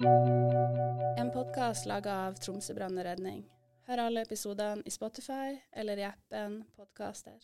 [0.00, 3.40] En podkast laga av Tromsø brann og redning.
[3.88, 7.40] Hør alle episodene i Spotify eller i appen Podkaster.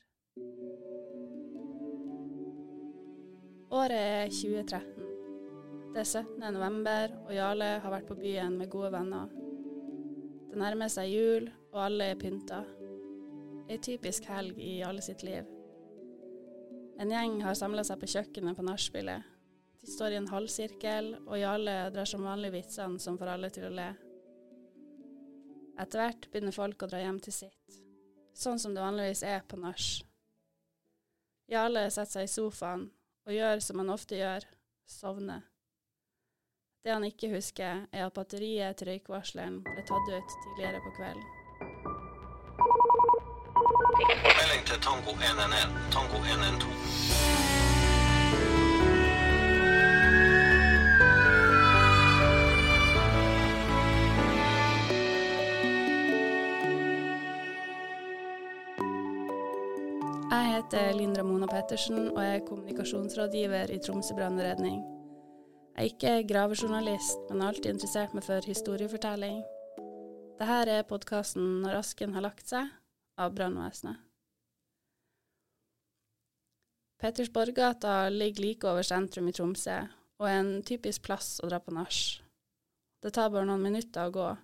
[3.75, 5.11] Året er 2013.
[5.97, 6.47] Det er 17.
[6.55, 9.35] november, og Jarle har vært på byen med gode venner.
[10.47, 12.63] Det nærmer seg jul, og alle er pynta.
[13.67, 15.51] Ei typisk helg i alle sitt liv.
[17.03, 19.34] En gjeng har samla seg på kjøkkenet på nachspielet.
[19.85, 23.67] De står i en halvsirkel, og Jarle drar som vanlig vitsene som får alle til
[23.69, 23.91] å le.
[25.77, 27.77] Etter hvert begynner folk å dra hjem til sitt,
[28.33, 29.89] sånn som det vanligvis er på nach.
[31.53, 32.87] Jarle setter seg i sofaen
[33.29, 34.49] og gjør som han ofte gjør,
[34.89, 35.45] sovner.
[36.85, 41.31] Det han ikke husker, er at batteriet til røykvarsleren ble tatt ut tidligere på kvelden.
[44.25, 45.81] Melding til Tango 111.
[45.93, 47.44] Tango 112.
[60.35, 64.81] Jeg heter Linn Ramona Pettersen og er kommunikasjonsrådgiver i Tromsø brannredning.
[65.77, 69.37] Jeg er ikke gravejournalist, men har alltid interessert meg for historiefortelling.
[70.41, 72.73] Dette er podkasten 'Når asken har lagt seg'
[73.17, 74.01] av brannvesenet.
[76.99, 79.79] Petersborggata ligger like over sentrum i Tromsø,
[80.19, 82.01] og er en typisk plass å dra på nach.
[83.03, 84.37] Det tar bare noen minutter å gå.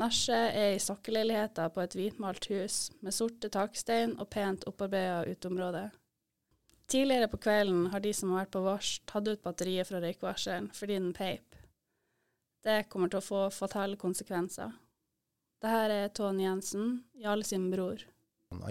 [0.00, 5.90] Nachet er i sokkelleiligheter på et hvitmalt hus, med sorte takstein og pent opparbeida uteområde.
[6.90, 10.70] Tidligere på kvelden har de som har vært på vors, tatt ut batteriet fra røykvarsleren
[10.74, 11.58] fordi den peip.
[12.64, 14.72] Det kommer til å få fatale konsekvenser.
[15.60, 18.00] Dette er Tony Jensen, Jarle sin bror.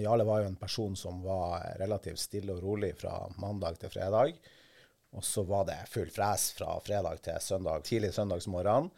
[0.01, 4.33] Jarle var jo en person som var relativt stille og rolig fra mandag til fredag.
[5.13, 8.89] Og så var det full fres fra fredag til søndag, tidlig søndagsmorgen.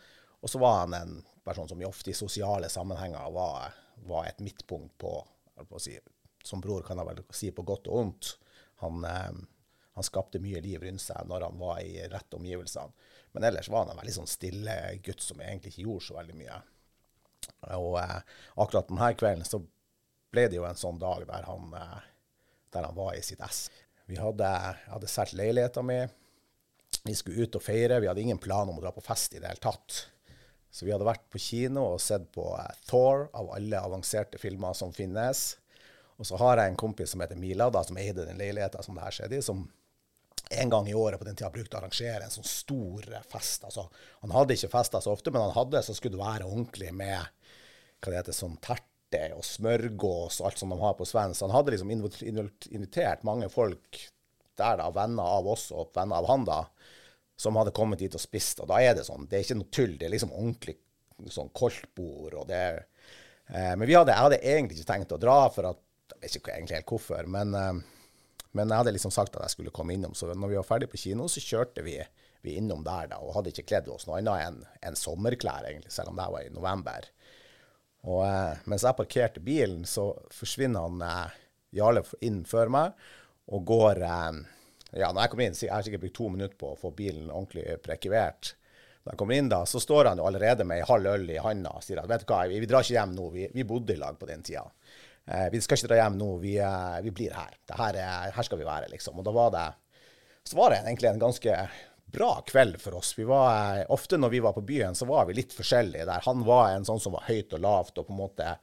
[0.41, 4.97] Og så var han en person som ofte i sosiale sammenhenger var, var et midtpunkt
[4.97, 5.13] på,
[5.77, 5.99] si,
[6.43, 8.35] Som bror kan jeg vel si på godt og vondt.
[8.81, 9.33] Han, eh,
[9.93, 12.93] han, skapte mye liv rundt seg når han var i rette omgivelsene.
[13.31, 16.37] Men ellers var han en veldig sånn stille gutt som egentlig ikke gjorde så veldig
[16.39, 16.61] mye.
[17.77, 18.17] Og eh,
[18.55, 19.61] akkurat denne kvelden så
[20.31, 22.09] ble det jo en sånn dag der han, eh,
[22.73, 23.67] der han var i sitt ess.
[24.09, 24.47] Vi hadde,
[24.91, 26.01] hadde solgt leiligheta mi.
[27.03, 28.01] Vi skulle ut og feire.
[28.01, 30.01] Vi hadde ingen plan om å dra på fest i det hele tatt.
[30.71, 34.73] Så vi hadde vært på kino og sett på uh, Thor, av alle avanserte filmer
[34.77, 35.43] som finnes.
[36.15, 38.95] Og så har jeg en kompis som heter Mila, da, som eide den leiligheta som
[38.95, 39.65] det her skjedde i, som
[40.51, 43.65] en gang i året på den tida brukte å arrangere en sånn stor fest.
[43.67, 43.87] Altså,
[44.21, 47.19] han hadde ikke festa så ofte, men han hadde så skulle det være ordentlig med
[48.01, 51.43] hva det heter, sånn terte og smørgås og alt som de har på svensk.
[51.45, 53.99] Han hadde liksom invitert mange folk
[54.59, 56.61] der, da, venner av oss og venner av han, da
[57.41, 58.61] som hadde kommet dit og spist.
[58.61, 60.77] Og da er det sånn, det er ikke noe tull, det er liksom ordentlig
[61.31, 62.35] sånn koldtbord.
[62.41, 62.83] og det er,
[63.49, 65.81] eh, Men hadde, jeg hadde egentlig ikke tenkt å dra, for at,
[66.11, 67.27] jeg vet ikke egentlig helt hvorfor.
[67.27, 67.81] Men, eh,
[68.53, 70.13] men jeg hadde liksom sagt at jeg skulle komme innom.
[70.13, 71.97] Så når vi var ferdig på kino, så kjørte vi,
[72.41, 75.91] vi innom der da, og hadde ikke kledd oss noe annet enn en sommerklær, egentlig,
[75.91, 77.09] selv om det var i november.
[78.09, 81.37] Og eh, mens jeg parkerte bilen, så forsvinner han eh,
[81.77, 83.05] Jarle inn før meg
[83.51, 84.41] og går eh,
[84.91, 87.29] ja, når jeg kommer inn, jeg har sikkert brukt to minutter på å få bilen
[87.29, 88.55] ordentlig prekivert.
[89.01, 91.39] Når jeg kommer inn da, så står han jo allerede med ei halv øl i
[91.41, 93.65] handa og sier at vet du hva, vi, vi drar ikke hjem nå, vi, vi
[93.67, 94.65] bodde i lag på den tida.
[95.25, 97.55] Eh, vi skal ikke dra hjem nå, vi, eh, vi blir her.
[97.71, 99.17] Her, er, her, skal vi være, liksom.
[99.17, 99.69] Og da var det
[100.43, 101.57] så var det egentlig en ganske
[102.11, 103.13] bra kveld for oss.
[103.17, 106.21] Vi var, eh, ofte når vi var på byen, så var vi litt forskjellige der.
[106.25, 108.55] Han var en sånn som var høyt og lavt og på en måte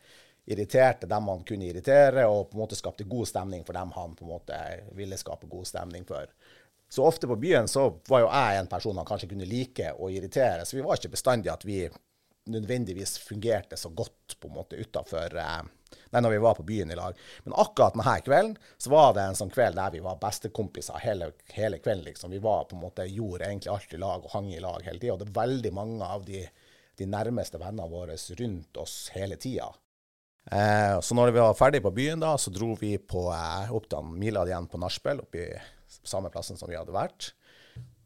[0.48, 4.14] irriterte dem han kunne irritere, og på en måte skapte god stemning for dem han
[4.16, 4.58] på en måte
[4.96, 6.30] ville skape god stemning for.
[6.88, 10.08] Så ofte på byen så var jo jeg en person han kanskje kunne like å
[10.08, 11.82] irritere, så vi var ikke bestandig at vi
[12.48, 15.66] nødvendigvis fungerte så godt på en måte utafor eh,
[16.10, 17.16] Nei, når vi var på byen i lag.
[17.44, 21.30] Men akkurat denne kvelden så var det en sånn kveld der vi var bestekompiser hele,
[21.52, 22.04] hele kvelden.
[22.10, 22.32] liksom.
[22.32, 25.00] Vi var på en måte, gjorde egentlig alt i lag og hang i lag hele
[25.00, 25.14] tida.
[25.14, 26.42] Og det er veldig mange av de,
[27.00, 29.70] de nærmeste vennene våre rundt oss hele tida.
[30.52, 33.88] Eh, så når vi var ferdig på byen, da, så dro vi på, eh, opp
[33.90, 35.48] til Mila igjen på nachspiel, oppe i
[35.86, 37.32] samme plassen som vi hadde vært.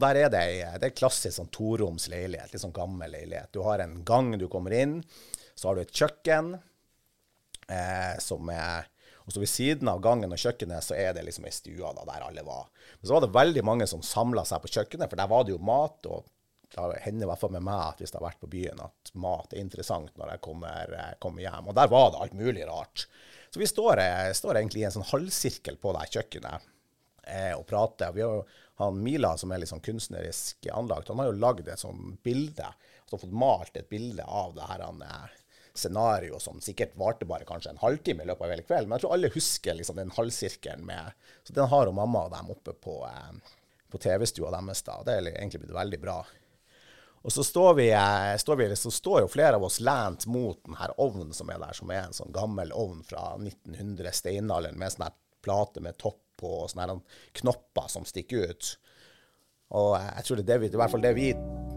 [0.02, 0.42] Der er det,
[0.82, 3.52] er klassisk sånn toroms leilighet, litt sånn gammel leilighet.
[3.54, 4.98] Du har en gang du kommer inn,
[5.54, 6.56] så har du et kjøkken
[7.68, 8.88] eh, som er
[9.22, 12.24] og så ved siden av gangen og kjøkkenet så er det liksom ei stue der
[12.26, 12.64] alle var.
[12.98, 15.54] Men så var det veldig mange som samla seg på kjøkkenet, for der var det
[15.54, 16.26] jo mat og
[16.72, 19.12] det hender i hvert fall med meg at hvis jeg har vært på byen, at
[19.20, 21.68] mat er interessant når jeg kommer, eh, kommer hjem.
[21.68, 23.06] Og der var det alt mulig rart.
[23.52, 26.68] Så vi står, eh, står egentlig i en sånn halvsirkel på det kjøkkenet.
[27.24, 28.12] eh, og prater.
[28.12, 28.42] Vi har
[28.82, 32.66] han Mila, som er litt sånn kunstnerisk anlagt, han har jo lagd et sånt bilde.
[33.04, 35.38] Altså fått malt et bilde av det her han, eh,
[35.74, 38.88] scenario som sikkert varte bare kanskje en halvtime i løpet av hele kvelden.
[38.88, 41.12] Men jeg tror alle husker liksom den halvsirkelen med
[41.44, 43.54] Så den har jo mamma og dem oppe på, eh,
[43.90, 44.82] på TV-stua deres.
[44.82, 46.24] da, og Det er egentlig blitt veldig bra.
[47.22, 50.58] Og så står vi, eh, står vi, så står jo flere av oss lent mot
[50.64, 54.94] denne ovnen som er der, som er en sånn gammel ovn fra 1900, steinalderen, med
[54.94, 55.10] sånn
[55.42, 56.98] plate med topp på og sånne
[57.38, 58.72] knopper som stikker ut.
[59.78, 61.28] Og jeg tror det er det vi, i hvert fall det vi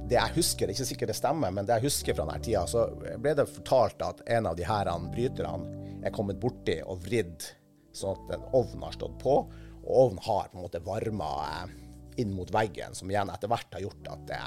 [0.06, 2.65] det jeg husker, er ikke sikkert det stemmer, men det jeg husker fra denne tida,
[2.69, 7.48] så ble det fortalt at en av de her bryterne er kommet borti og vridd
[7.95, 9.39] sånn at en ovn har stått på,
[9.86, 11.74] og ovnen har på en måte varma eh,
[12.21, 14.41] inn mot veggen, som igjen etter hvert har gjort at det,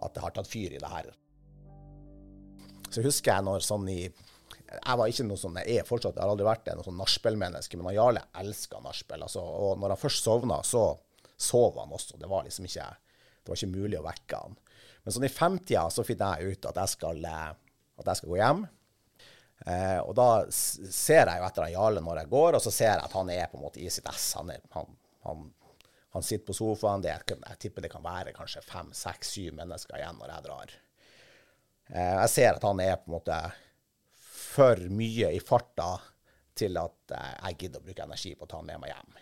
[0.00, 1.10] at det har tatt fyr i det her.
[2.90, 4.02] Så husker jeg når sånn i
[4.70, 7.78] jeg var ikke noe sånn, jeg er fortsatt, jeg har aldri vært noe sånn nachspiel-menneske,
[7.78, 9.24] men Jarle elska nachspiel.
[9.26, 10.84] Altså, og når han først sovna, så
[11.40, 12.20] sov han også.
[12.20, 12.86] Det var liksom ikke,
[13.40, 14.54] det var ikke mulig å vekke han.
[15.02, 18.38] Men sånn i femtida så finner jeg ut at jeg skal, at jeg skal gå
[18.38, 18.62] hjem.
[19.66, 22.92] Eh, og da ser jeg jo etter han Jarle når jeg går, og så ser
[22.94, 24.30] jeg at han er på en måte i sitt ess.
[24.38, 24.94] Han, han,
[25.26, 25.48] han,
[26.14, 27.04] han sitter på sofaen.
[27.04, 30.76] Det, jeg tipper det kan være kanskje fem, seks, syv mennesker igjen når jeg drar.
[31.90, 33.40] Eh, jeg ser at han er på en måte
[34.30, 35.94] for mye i farta
[36.58, 39.20] til at jeg gidder å bruke energi på å ta han med meg hjem.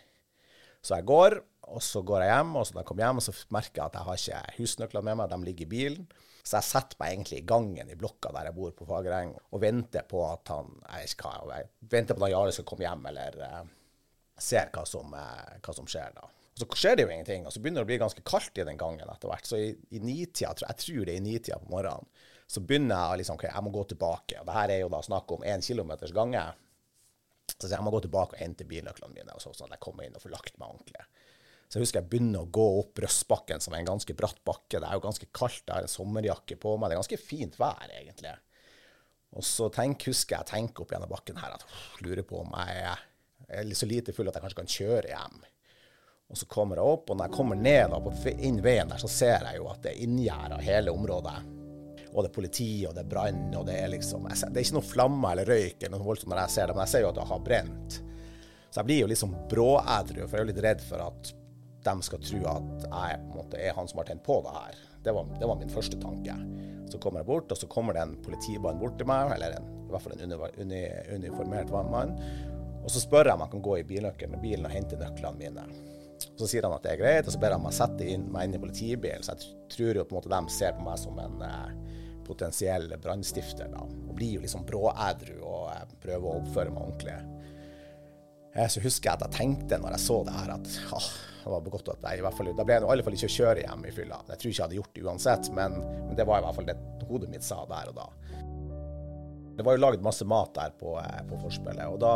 [0.81, 1.35] Så jeg går,
[1.69, 3.97] og så går jeg hjem, og så når jeg kommer hjem, så merker jeg at
[3.97, 6.07] jeg har ikke husnøklene med meg, de ligger i bilen.
[6.39, 9.61] Så jeg setter meg egentlig i gangen i blokka der jeg bor på Fagereng, og
[9.61, 13.07] venter på at han jeg, ikke hva, jeg venter på at Jarle skal komme hjem,
[13.11, 13.61] eller eh,
[14.39, 16.29] ser hva som, eh, hva som, skjer da.
[16.53, 18.65] Og så skjer det jo ingenting, og så begynner det å bli ganske kaldt i
[18.67, 19.47] den gangen etter hvert.
[19.47, 22.09] Så i, i nitida, jeg tror det er i nitida på morgenen,
[22.49, 24.39] så begynner jeg liksom, ok, jeg må gå tilbake.
[24.41, 26.41] Og det her er jo da snakk om én kilometers gange.
[27.53, 30.07] Så jeg må gå tilbake og hente bilnøklene mine, og så, sånn at jeg kommer
[30.07, 31.05] inn og får lagt meg ordentlig.
[31.69, 34.79] Så jeg husker jeg begynner å gå opp Røstbakken, som er en ganske bratt bakke.
[34.79, 36.89] Det er jo ganske kaldt, jeg har en sommerjakke på meg.
[36.89, 38.33] Det er ganske fint vær, egentlig.
[39.37, 41.65] Og så tenk, husker jeg tenker opp gjennom bakken her at
[42.01, 45.37] lurer på om jeg er så lite full at jeg kanskje kan kjøre hjem.
[46.29, 49.01] Og så kommer jeg opp, og når jeg kommer ned da, på inn veien der,
[49.01, 51.39] så ser jeg jo at det er inngjerda hele området
[52.13, 54.77] og det er politi, og det er brann, og det er liksom Det er ikke
[54.79, 57.09] noe flammer eller røyk eller noe voldsomt når jeg ser det, men jeg ser jo
[57.11, 57.97] at det har brent.
[58.69, 61.33] Så jeg blir jo liksom bråædru, for jeg er jo litt redd for at
[61.85, 64.55] de skal tro at jeg på en måte er han som har tent på det
[64.55, 64.79] her.
[65.05, 66.35] Det var, det var, min første tanke.
[66.91, 69.69] Så kommer jeg bort, og så kommer det en politimann bort til meg, eller en,
[69.85, 70.81] i hvert fall en uni,
[71.13, 72.17] uniformert mann.
[72.81, 75.39] Og så spør jeg om jeg kan gå i bilnøkkelen med bilen og hente nøklene
[75.39, 75.65] mine.
[76.39, 78.47] Så sier han at det er greit, og så ber han meg sette inn, meg
[78.47, 79.25] inn i politibilen.
[79.25, 82.91] Så jeg tror jo på en måte de ser på meg som en eh, potensiell
[83.01, 83.71] brannstifter.
[83.79, 87.17] Og blir jo liksom bråædru og eh, prøver å oppføre meg ordentlig.
[88.55, 91.09] Eh, så husker jeg at jeg tenkte når jeg så det her, at ah,
[91.43, 93.29] det var godt at jeg i hvert fall Da ble jeg i alle fall ikke
[93.29, 94.21] å kjøre hjem i fylla.
[94.27, 96.69] Jeg tror ikke jeg hadde gjort det uansett, men, men, det var i hvert fall
[96.69, 96.79] det
[97.09, 98.07] hodet mitt sa der og da.
[99.59, 100.93] Det var jo lagd masse mat der på,
[101.29, 102.13] på forspillet, og da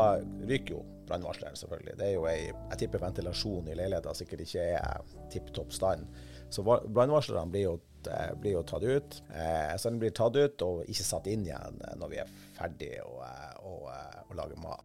[0.48, 1.98] ryker jo brannvarsleren, selvfølgelig.
[2.00, 6.08] Det er jo ei Jeg tipper ventilasjon i leiligheten sikkert ikke er tipp topp stand.
[6.54, 9.24] Så brannvarslerne blir Eh, blir jo tatt ut.
[9.30, 12.34] Eh, så den blir tatt ut og ikke satt inn igjen eh, når vi er
[12.58, 14.84] ferdige å lage mat.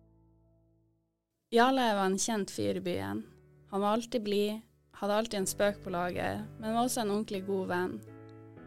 [1.54, 3.22] Jarle var en kjent fyr i byen.
[3.70, 4.60] Han var alltid blid,
[5.00, 7.94] hadde alltid en spøk på lager, men var også en ordentlig god venn.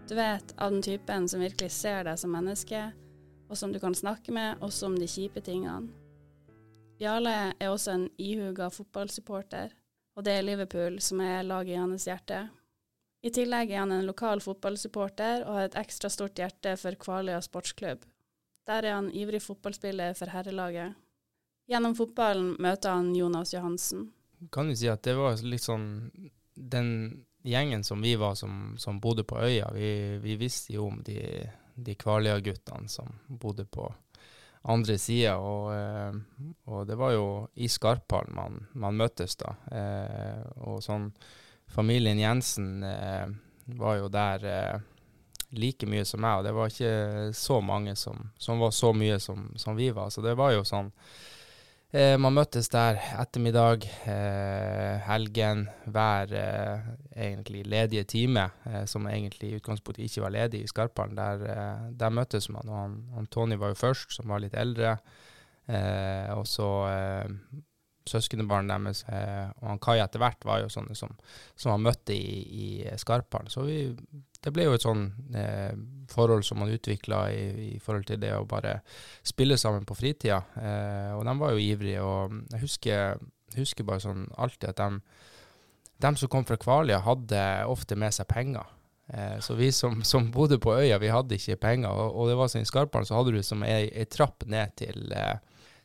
[0.09, 2.81] Du vet, av den typen som virkelig ser deg som menneske,
[3.48, 5.93] og som du kan snakke med, også om de kjipe tingene.
[7.01, 9.72] Jarle er også en ihuga fotballsupporter,
[10.15, 12.43] og det er Liverpool som er laget i hans hjerte.
[13.25, 17.41] I tillegg er han en lokal fotballsupporter og har et ekstra stort hjerte for Kvaløya
[17.46, 18.05] sportsklubb.
[18.70, 20.93] Der er han ivrig fotballspiller for herrelaget.
[21.70, 24.10] Gjennom fotballen møter han Jonas Johansen.
[24.53, 26.10] Kan du si at det var litt sånn
[26.53, 26.89] Den
[27.46, 31.17] gjengen som vi var som, som bodde på øya, vi, vi, visste jo om de,
[31.74, 33.88] de Kvaløya-guttene som bodde på
[34.62, 39.56] andre sida, og, eh, og, det var jo i Skarphallen man, man møttes da.
[39.74, 41.10] Eh, og sånn
[41.72, 43.25] familien Jensen eh,
[43.80, 44.46] var jo der
[45.51, 49.20] like mye som meg, og det var ikke så mange som, som var så mye
[49.20, 50.12] som, som, vi var.
[50.12, 50.91] Så det var jo sånn
[51.91, 59.51] eh, Man møttes der ettermiddag, eh, helgen, hver eh, egentlig ledige time, eh, som egentlig
[59.51, 61.17] i utgangspunktet ikke var ledig i Skarphallen.
[61.17, 64.98] Der, der, møttes man, og Tony var jo først, som var litt eldre.
[66.36, 66.67] og så
[68.10, 69.03] søskenbarn deres.
[69.10, 71.13] Eh, og han Kai etter hvert var jo sånne som,
[71.55, 72.67] som han møtte i, i
[73.01, 73.51] Skarphallen.
[73.51, 73.84] Så vi,
[74.41, 75.05] det ble jo et sånn
[75.38, 75.75] eh,
[76.12, 77.43] forhold som man utvikla i,
[77.75, 78.79] i, forhold til det å bare
[79.24, 80.41] spille sammen på fritida.
[80.58, 82.01] Eh, og de var jo ivrige.
[82.08, 83.22] Og jeg husker
[83.58, 85.01] husker bare sånn alltid at de,
[86.03, 87.41] de som kom fra Kvaløya, hadde
[87.72, 88.67] ofte med seg penger.
[89.12, 91.91] Eh, så vi som, som bodde på øya, vi hadde ikke penger.
[91.91, 94.75] Og, og det var sånn i Skarparen så hadde du som ei, ei trapp ned
[94.79, 95.39] til, eh,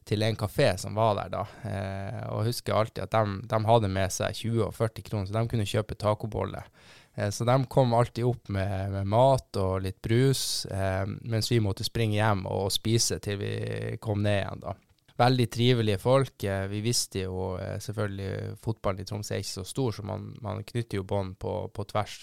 [0.07, 1.43] til en kafé som var der da.
[1.67, 5.27] Eh, og jeg husker alltid at de, de hadde med seg 20 og 40 kroner,
[5.29, 6.71] så de kunne kjøpe tacoboller.
[7.17, 11.63] Eh, så de kom alltid opp med, med mat og litt brus, eh, mens vi
[11.65, 13.55] måtte springe hjem og spise til vi
[14.03, 14.77] kom ned igjen da
[15.17, 16.45] veldig trivelige folk.
[16.45, 20.27] Eh, Vi visste jo eh, selvfølgelig fotballen i Tromsø er ikke så stor, så man,
[20.45, 22.19] man knytter jo bånd på, på tvers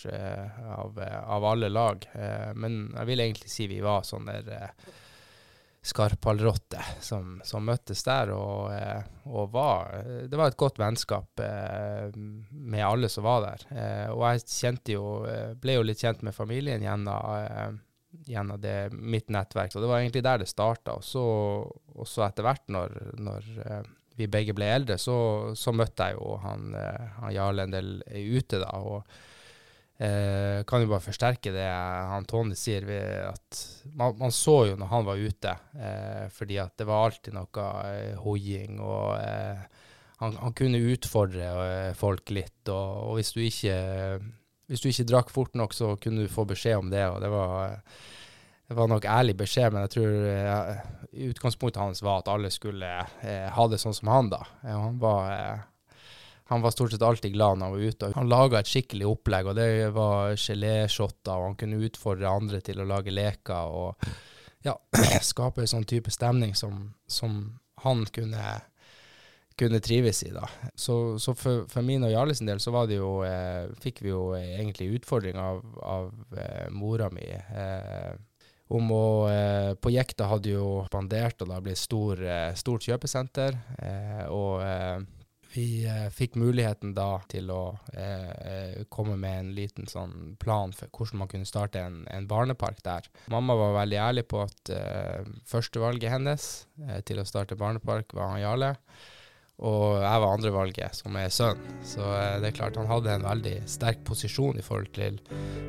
[0.77, 2.05] av, av alle lag.
[2.55, 4.69] Men jeg vil egentlig si vi var sånn der
[5.83, 9.97] skarpallrotte som, som møttes der, og, eh, og var
[10.31, 13.65] Det var et godt vennskap eh, med alle som var der.
[13.75, 17.73] Eh, og jeg kjente jo eh, Ble jo litt kjent med familien gjennom eh,
[18.25, 19.71] gjennom det, mitt nettverk.
[19.73, 20.97] Så det var egentlig der det starta.
[20.99, 21.23] Og så,
[21.95, 25.17] og så etter hvert, når, når eh, vi begge ble eldre, så,
[25.57, 28.69] så møtte jeg jo han, eh, han Jarle en del ute, da.
[28.77, 29.01] Og
[30.03, 32.85] eh, kan jo bare forsterke det han Tony sier,
[33.29, 33.63] at
[33.95, 37.67] man, man så jo når han var ute, eh, fordi at det var alltid noe
[37.87, 39.63] eh, hoiing og eh,
[40.23, 43.77] han, han kunne utfordre eh, folk litt, og, og hvis du ikke
[44.71, 47.29] hvis du ikke drakk fort nok, så kunne du få beskjed om det, og det
[47.29, 47.75] var,
[48.69, 50.85] det var nok ærlig beskjed, men jeg tror eh,
[51.29, 52.89] utgangspunktet hans var at alle skulle
[53.21, 54.41] eh, ha det sånn som han, da.
[54.65, 55.67] Han var
[56.51, 58.11] han var stort sett alltid glad når han var ute.
[58.15, 62.83] Han laga et skikkelig opplegg, og det var geléshotter, og han kunne utfordre andre til
[62.83, 64.07] å lage leker og
[64.63, 64.75] ja,
[65.31, 67.41] skape en sånn type stemning som, som
[67.83, 68.59] han kunne
[69.55, 70.31] kunne trives i.
[70.33, 70.47] da.
[70.75, 74.01] Så, så for, for, min og Jarle sin del så var det jo, eh, fikk
[74.01, 77.27] vi jo egentlig utfordring av, av eh, mora mi.
[77.29, 78.13] Eh,
[78.73, 83.59] om å eh, På Jekta hadde jo bandert, og det ble stor, eh, stort kjøpesenter.
[83.77, 84.63] Eh, og
[85.53, 87.61] vi fikk muligheten da til å
[88.93, 93.09] komme med en liten sånn plan for hvordan man kunne starte en, en barnepark der.
[93.33, 94.71] Mamma var veldig ærlig på at
[95.49, 96.47] førstevalget hennes
[97.05, 98.73] til å starte barnepark var han Jarle.
[99.61, 101.61] Og jeg var andrevalget, som er sønn.
[101.85, 105.19] Så eh, det er klart han hadde en veldig sterk posisjon i forhold til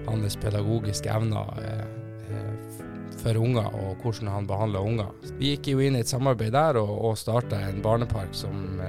[0.09, 1.85] hans pedagogiske evner eh,
[2.31, 2.81] eh
[3.15, 5.13] for unger, og hvordan han behandla unger.
[5.39, 8.83] Vi gikk jo inn i et samarbeid der og, og starta en barnepark som,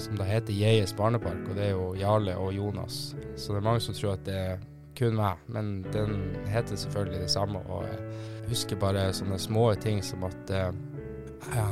[0.00, 3.12] som da heter Jeies barnepark, og det er jo Jarle og Jonas.
[3.36, 4.64] Så det er mange som tror at det er
[4.98, 6.16] kun meg, men den
[6.50, 7.62] heter selvfølgelig det samme.
[7.68, 10.50] Og jeg husker bare sånne små ting som at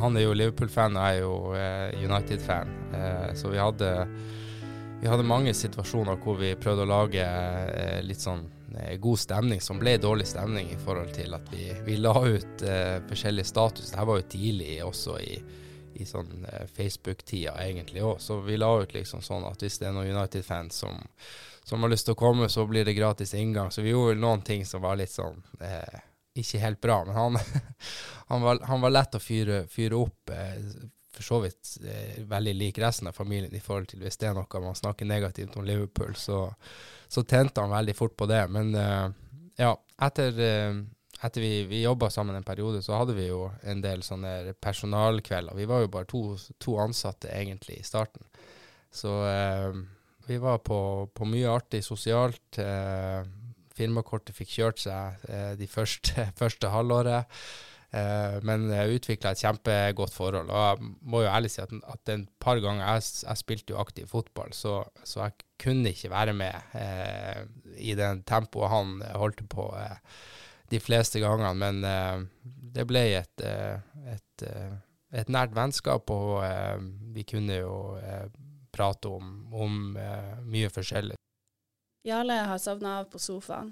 [0.00, 2.73] han er jo Liverpool-fan, og jeg er jo eh, United-fan.
[2.94, 3.90] Eh, så vi hadde,
[5.00, 8.50] vi hadde mange situasjoner hvor vi prøvde å lage eh, litt sånn
[8.99, 12.64] god stemning, som ble dårlig stemning i forhold til at vi, vi la ut
[13.06, 13.92] forskjellige status.
[13.92, 15.37] Dette var jo tidlig også i,
[16.02, 16.42] i sånn
[16.75, 20.80] Facebook-tida egentlig òg, så vi la ut liksom sånn at hvis det er noen United-fans
[20.83, 20.99] som,
[21.62, 23.71] som, har lyst til å komme, så blir det gratis inngang.
[23.71, 26.02] Så vi gjorde noen ting som var litt sånn eh,
[26.34, 27.38] ikke helt bra, men han,
[28.30, 30.30] han, var, han var, lett å fyre, fyre opp.
[30.34, 30.58] Eh,
[31.14, 34.34] for så vidt eh, veldig lik resten av familien i forhold til hvis det er
[34.34, 36.48] noe man snakker negativt om Liverpool, så,
[37.06, 38.42] så tente han veldig fort på det.
[38.50, 39.06] Men eh,
[39.62, 39.70] ja,
[40.02, 40.40] etter,
[41.20, 45.54] etter vi, vi jobba sammen en periode, så hadde vi jo en del sånne personalkvelder.
[45.54, 46.24] Vi var jo bare to,
[46.58, 48.26] to ansatte egentlig i starten.
[48.90, 49.14] Så
[50.26, 50.78] vi var på,
[51.14, 52.58] på mye artig sosialt.
[53.75, 57.31] Firmakortet fikk kjørt seg eh, de første, første halvåret.
[57.95, 60.50] Eh, men jeg utvikla et kjempegodt forhold.
[60.50, 63.81] Og jeg må jo ærlig si at, at en par ganger Jeg, jeg spilte jo
[63.83, 67.45] aktiv fotball, så, så, jeg kunne ikke være med eh,
[67.78, 69.99] i den tempoet han holdt på eh,
[70.73, 71.54] de fleste gangene.
[71.54, 72.25] Men eh,
[72.75, 73.78] det ble et, eh,
[74.16, 74.49] et,
[75.14, 76.43] et, nært vennskap, og
[77.14, 77.76] vi kunne jo
[78.75, 81.14] prate om, om mye forskjellig.
[82.04, 83.70] Jarle har sovna av på sofaen.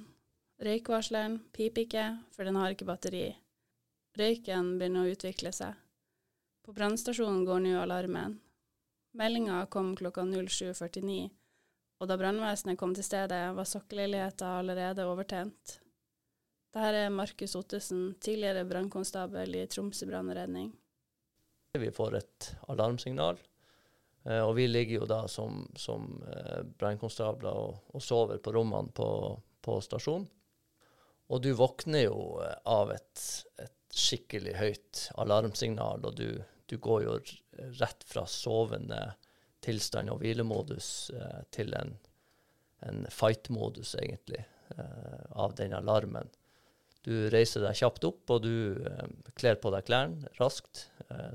[0.64, 3.26] Røykvarsleren piper ikke, for den har ikke batteri.
[4.16, 5.76] Røyken begynner å utvikle seg.
[6.64, 8.38] På brannstasjonen går nå alarmen.
[9.20, 11.28] Meldinga kom klokka 07.49,
[12.00, 15.76] og da brannvesenet kom til stedet, var sokkelleiligheta allerede overtent.
[16.72, 20.72] Dette er Markus Ottesen, tidligere brannkonstabel i Tromsø brannredning.
[21.76, 23.44] Vi får et alarmsignal
[24.22, 29.08] og vi ligger jo da som, som eh, brannkonstabler og, og, sover på rommene på,
[29.64, 30.28] på stasjonen.
[31.32, 33.24] Og du våkner jo eh, av et,
[33.62, 36.28] et skikkelig høyt alarmsignal, og du,
[36.70, 37.18] du, går jo
[37.80, 39.00] rett fra sovende
[39.62, 41.96] tilstand og hvilemodus eh, til en,
[42.88, 44.44] en fight-modus, egentlig,
[44.76, 46.30] eh, av den alarmen.
[47.02, 50.86] Du reiser deg kjapt opp, og du eh, kler på deg klærne raskt,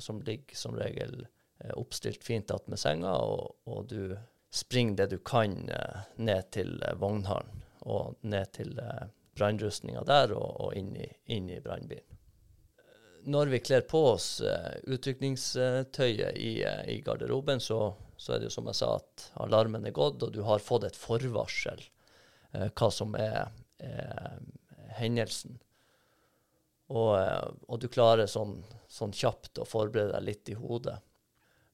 [0.02, 1.37] som ligger som regel eh,
[1.74, 4.18] oppstilt fint attmed senga, og, og du
[4.54, 10.34] springer det du kan eh, ned til eh, vognhallen og ned til eh, brannrustninga der
[10.36, 12.16] og, og inn i, inn i brannbilen.
[13.28, 18.50] Når vi kler på oss eh, utrykningstøyet i, eh, i garderoben, så, så er det
[18.50, 21.84] jo som jeg sa at alarmen er gått, og du har fått et forvarsel
[22.54, 23.52] eh, hva som er,
[23.84, 24.40] er
[25.02, 25.60] hendelsen.
[26.88, 31.02] Og, eh, og du klarer sånn, sånn kjapt å forberede deg litt i hodet.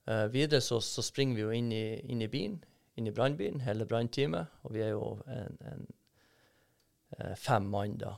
[0.06, 2.60] Eh, videre så, så springer vi jo inn i, inn i bilen,
[3.00, 4.60] inn i brannbilen, hele brannteamet.
[4.68, 5.86] Og vi er jo en, en
[7.18, 8.18] eh, fem mann da.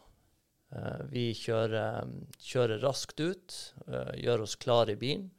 [0.75, 2.09] Uh, vi kjører,
[2.41, 3.53] kjører raskt ut,
[3.85, 5.29] uh, gjør oss klar i bilen.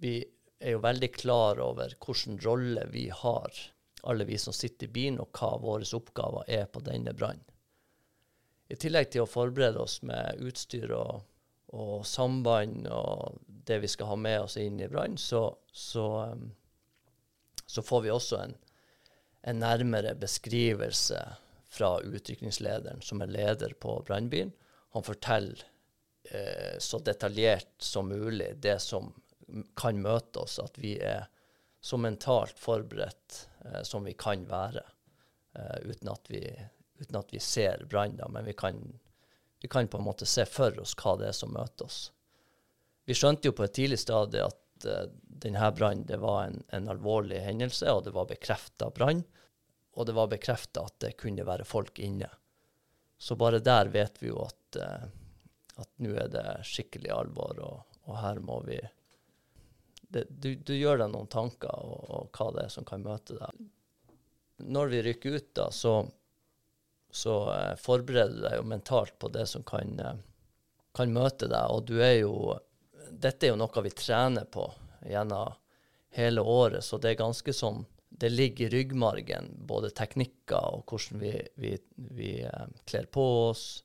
[0.00, 0.14] Vi
[0.62, 3.58] er jo veldig klar over hvilken rolle vi har,
[4.08, 7.44] alle vi som sitter i bilen, og hva våre oppgaver er på denne brannen.
[8.68, 11.26] I tillegg til å forberede oss med utstyr og,
[11.74, 16.48] og samband og det vi skal ha med oss inn i brann, så, så, um,
[17.66, 18.56] så får vi også en,
[19.42, 21.20] en nærmere beskrivelse
[21.68, 24.52] fra utviklingslederen, som er leder på brannbilen.
[24.96, 25.62] Han forteller
[26.24, 29.12] eh, så detaljert som mulig det som
[29.76, 31.26] kan møte oss, at vi er
[31.80, 34.82] så mentalt forberedt eh, som vi kan være,
[35.54, 36.42] eh, uten, at vi,
[37.00, 38.80] uten at vi ser brann, men vi kan,
[39.60, 42.08] vi kan på en måte se for oss hva det er som møter oss.
[43.08, 45.06] Vi skjønte jo på et tidlig stadie at uh,
[45.40, 49.22] denne brannen var en, en alvorlig hendelse, og det var bekrefta brann.
[49.96, 52.28] Og det var bekrefta at det kunne være folk inne.
[53.18, 55.08] Så bare der vet vi jo at, uh,
[55.80, 58.78] at nå er det skikkelig alvor, og, og her må vi
[60.08, 63.36] det, du, du gjør deg noen tanker og, og hva det er som kan møte
[63.36, 63.66] deg.
[64.68, 65.98] Når vi rykker ut, da, så,
[67.10, 70.16] så uh, forbereder du deg jo mentalt på det som kan, uh,
[70.96, 71.74] kan møte deg.
[71.74, 72.32] Og du er jo
[73.10, 74.66] Dette er jo noe vi trener på
[75.08, 75.54] gjennom
[76.16, 81.20] hele året, så det er ganske sånn Det ligger i ryggmargen, både teknikker og hvordan
[81.20, 81.74] vi, vi,
[82.16, 83.84] vi eh, kler på oss,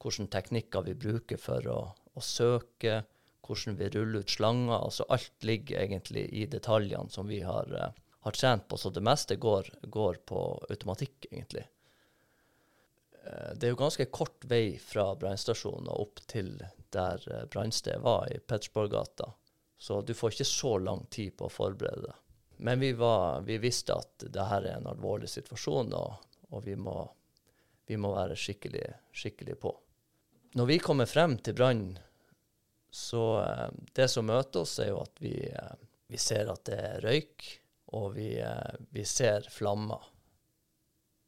[0.00, 1.80] hvilke teknikker vi bruker for å,
[2.14, 3.02] å søke,
[3.44, 4.78] hvordan vi ruller ut slanger.
[4.78, 9.04] altså Alt ligger egentlig i detaljene som vi har, eh, har trent på, så det
[9.04, 11.66] meste går, går på automatikk, egentlig.
[13.26, 16.54] Eh, det er jo ganske kort vei fra brannstasjonen og opp til
[16.96, 19.32] der eh, brannstedet var, i Petersborggata.
[19.78, 22.22] Så du får ikke så lang tid på å forberede deg.
[22.64, 26.14] Men vi, var, vi visste at det her er en alvorlig situasjon, og,
[26.48, 26.96] og vi, må,
[27.86, 29.74] vi må være skikkelig, skikkelig på.
[30.56, 31.98] Når vi kommer frem til brannen,
[32.90, 35.74] så eh, det som møter oss, er jo at vi, eh,
[36.08, 37.50] vi ser at det er røyk,
[37.96, 38.32] og vi,
[38.90, 40.08] vi ser flammer.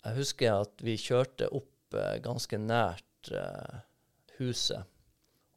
[0.02, 3.30] Jeg husker at vi kjørte opp ganske nært
[4.38, 4.82] huset,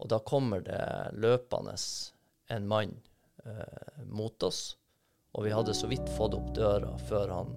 [0.01, 0.81] og da kommer det
[1.21, 1.75] løpende
[2.51, 2.95] en mann
[3.45, 4.77] eh, mot oss.
[5.31, 7.51] Og vi hadde så vidt fått opp døra før han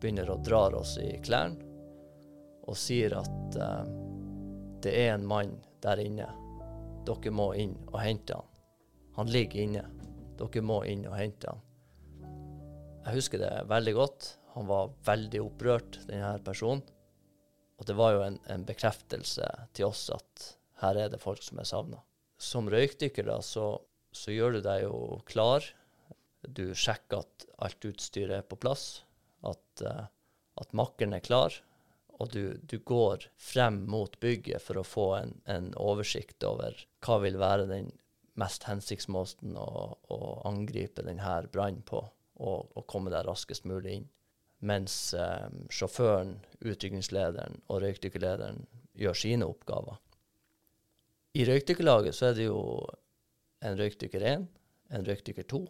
[0.00, 1.72] begynner å dra oss i klærne
[2.64, 3.84] og sier at eh,
[4.84, 6.28] det er en mann der inne.
[7.04, 8.50] Dere må inn og hente han.
[9.16, 9.84] Han ligger inne.
[10.38, 11.62] Dere må inn og hente han.
[13.04, 14.28] Jeg husker det veldig godt.
[14.54, 16.84] Han var veldig opprørt, denne personen.
[17.80, 20.44] Og det var jo en, en bekreftelse til oss at
[20.84, 22.00] her er det folk som er savna.
[22.40, 23.74] Som røykdykker da, så,
[24.14, 25.66] så gjør du deg jo klar.
[26.44, 29.04] Du sjekker at alt utstyret er på plass,
[29.46, 30.06] at, uh,
[30.60, 31.56] at makkeren er klar.
[32.22, 37.18] Og du, du går frem mot bygget for å få en, en oversikt over hva
[37.24, 37.90] vil være den
[38.38, 40.18] mest hensiktsmåten å, å
[40.48, 42.02] angripe denne brannen på,
[42.42, 44.08] og, og komme deg raskest mulig inn.
[44.64, 48.62] Mens eh, sjåføren, utrykningslederen og røykdykkerlederen
[48.98, 49.98] gjør sine oppgaver.
[51.34, 52.58] I røykdykkerlaget så er det jo
[53.66, 54.42] en røykdykker 1,
[54.94, 55.60] en røykdykker 2,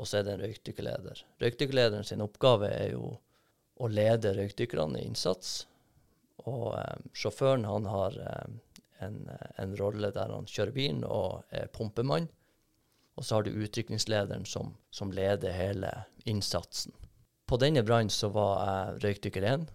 [0.00, 1.20] og så er det en røykdykkerleder.
[1.42, 3.12] Røykdykkerlederen sin oppgave er jo
[3.80, 5.52] å lede røykdykkerne i innsats.
[6.42, 9.20] Og eh, sjåføren han har eh, en,
[9.62, 12.26] en rolle der han kjører bilen og er pumpemann.
[13.14, 15.92] Og så har du utrykningslederen som, som leder hele
[16.26, 16.96] innsatsen.
[17.46, 19.70] På denne brannen så var jeg røykdykker 1.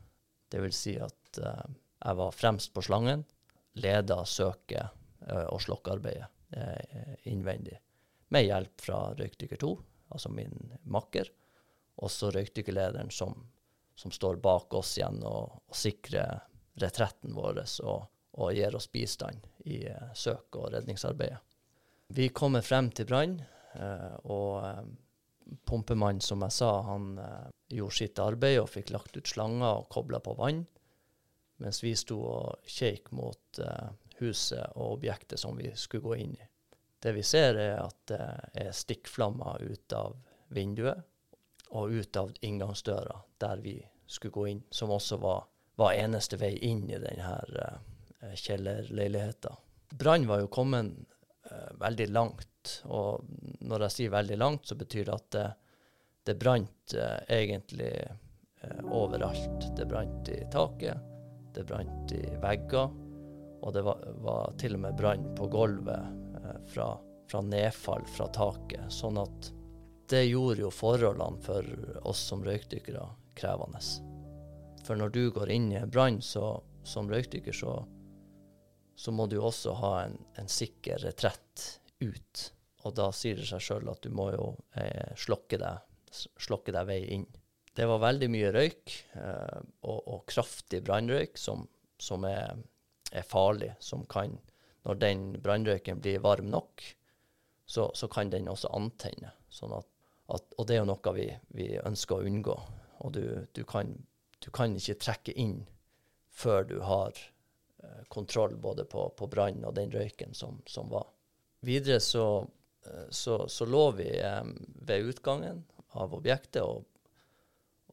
[0.51, 1.65] Det vil si at eh,
[2.04, 3.23] jeg var fremst på slangen,
[3.80, 7.79] leda søket og slokkearbeidet eh, innvendig.
[8.33, 9.71] Med hjelp fra røykdykker 2,
[10.15, 11.29] altså min makker,
[12.01, 13.38] og så røykdykkerlederen som,
[13.95, 16.43] som står bak oss igjen og, og sikrer
[16.81, 21.41] retretten vår og, og gir oss bistand i eh, søk- og redningsarbeidet.
[22.15, 23.39] Vi kommer frem til brann,
[23.73, 24.83] eh, og eh,
[25.65, 29.89] pumpemannen, som jeg sa, han eh, gjorde sitt arbeid og fikk lagt ut slanger og
[29.93, 30.65] kobla på vann,
[31.63, 36.36] mens vi sto og kjekk mot eh, huset og objektet som vi skulle gå inn
[36.36, 36.47] i.
[36.99, 38.21] Det vi ser, er at det
[38.65, 40.15] er stikkflammer ut av
[40.56, 41.04] vinduet
[41.75, 43.75] og ut av inngangsdøra der vi
[44.08, 49.62] skulle gå inn, som også var, var eneste vei inn i denne uh, kjellerleiligheten.
[49.91, 50.93] Brannen var jo kommet
[51.51, 53.25] uh, veldig langt, og
[53.62, 55.47] når jeg sier veldig langt, så betyr det at det,
[56.30, 57.93] det brant uh, egentlig
[58.89, 59.67] overalt.
[59.78, 61.12] Det brant i taket,
[61.54, 62.93] det brant i vegger,
[63.65, 66.21] og det var, var til og med brann på gulvet
[66.69, 66.91] fra,
[67.25, 68.91] fra nedfall fra taket.
[68.93, 69.51] Sånn at
[70.10, 71.69] det gjorde jo forholdene for
[72.06, 73.06] oss som røykdykkere
[73.38, 73.82] krevende.
[74.86, 77.80] For når du går inn i en brann som røykdykker, så,
[78.95, 81.65] så, må du også ha en, en, sikker retrett
[81.99, 82.43] ut.
[82.86, 85.82] Og da sier det seg sjøl at du må jo eh, slokke, deg,
[86.13, 87.25] slokke, deg, vei inn.
[87.75, 89.58] Det var veldig mye røyk, eh,
[89.89, 91.65] og, og, kraftig brannrøyk, som,
[91.97, 92.62] som er,
[93.11, 93.73] er, farlig.
[93.79, 94.37] Som kan,
[94.87, 96.83] når den brannrøyken blir varm nok,
[97.65, 99.33] så, så kan den også antenne.
[99.49, 99.89] Sånn at
[100.27, 102.55] at, og det er jo noe vi, vi ønsker å unngå.
[103.05, 103.91] Og du, du, kan,
[104.41, 105.59] du, kan, ikke trekke inn
[106.33, 107.13] før du har
[107.83, 111.07] eh, kontroll både på, på brannen og den røyken som, som var.
[111.65, 112.45] Videre så,
[112.87, 114.41] eh, så, så lå vi eh,
[114.87, 115.61] ved utgangen
[115.95, 116.87] av objektet og,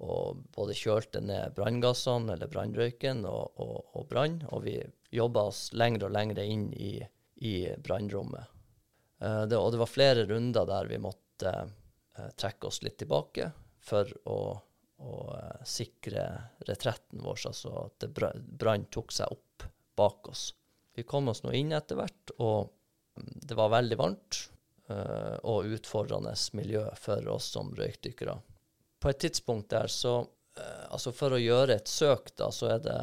[0.02, 4.80] og både kjølte ned branngassene eller brannrøyken og, og, og brann, og vi
[5.12, 6.96] jobba oss lengre og lengre inn i,
[7.44, 8.48] i brannrommet.
[9.22, 13.50] Uh, og det var flere runder der vi måtte uh, trekke oss litt tilbake
[13.82, 14.38] for å,
[15.04, 16.24] å uh, sikre
[16.66, 20.48] retretten vår, altså at brann tok seg opp bak oss.
[20.96, 22.72] Vi kom oss nå inn etter hvert, og
[23.20, 24.46] mm, det var veldig varmt
[24.92, 28.34] og utfordrende miljø for oss som røykdykkere.
[29.00, 30.18] På et tidspunkt der så
[30.92, 32.96] Altså for å gjøre et søk, da, så er det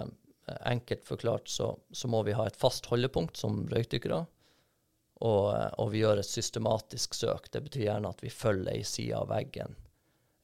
[0.65, 4.23] enkelt forklart, så, så må vi ha et fast holdepunkt som røykdykkere.
[5.19, 7.49] Og, og, vi gjør et systematisk søk.
[7.51, 9.75] Det betyr gjerne at vi følger ei side av veggen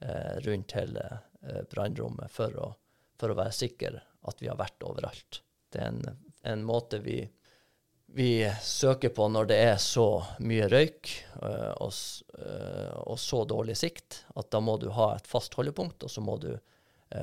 [0.04, 1.06] eh, rundt hele
[1.46, 2.74] eh, brannrommet for å,
[3.16, 5.42] for å, være sikre at vi har vært overalt.
[5.72, 7.22] Det er en, en måte vi,
[8.12, 8.30] vi,
[8.64, 10.10] søker på når det er så
[10.44, 11.96] mye røyk eh, og,
[12.36, 16.24] eh, og, så dårlig sikt, at da må du ha et fast holdepunkt, og så
[16.26, 16.52] må du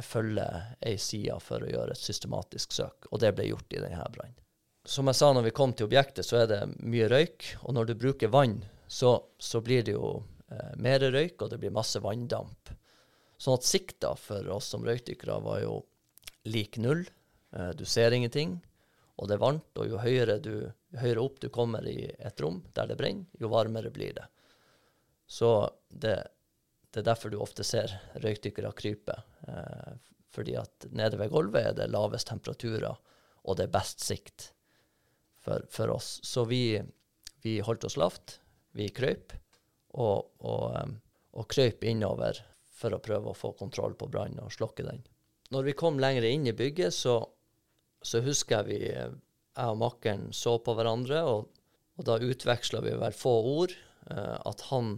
[0.07, 0.47] følge
[0.81, 3.11] ei side for å gjøre et systematisk søk.
[3.11, 4.43] Og det ble gjort i denne brannen
[4.85, 7.47] som jeg sa når vi kom til objektet, så er det mye røyk.
[7.67, 10.17] Og når du bruker vann, så, så blir det jo
[10.51, 12.73] eh, mer røyk, og det blir masse vanndamp.
[13.39, 15.79] Sånn at sikta for oss som røykdykkere var jo
[16.51, 17.05] lik null.
[17.55, 18.59] Eh, du ser ingenting,
[19.17, 19.71] og det er varmt.
[19.79, 23.31] Og jo høyere, du, jo høyere, opp du kommer i et rom der det brenner,
[23.39, 24.27] jo varmere blir det.
[25.31, 25.55] Så
[25.89, 26.19] det,
[26.93, 29.17] det er derfor du ofte ser røykdykkere krype.
[29.49, 29.93] Eh,
[30.33, 32.97] fordi at nede ved gulvet er det lavest temperaturer,
[33.43, 34.51] og det er best sikt
[35.45, 36.19] for, for oss.
[36.25, 36.81] Så vi,
[37.45, 38.39] vi, holdt oss lavt.
[38.77, 39.35] Vi krøyp,
[40.01, 40.95] og, og, um,
[41.37, 42.39] og krøyp innover
[42.73, 45.03] for å prøve å få kontroll på brannen og slokke den.
[45.53, 47.19] Når vi kom lenger inn i bygget, så,
[48.01, 51.51] så husker jeg vi, jeg og makkeren så på hverandre, og,
[52.01, 53.77] og da utveksla vi vel få ord.
[54.09, 54.95] Eh, at han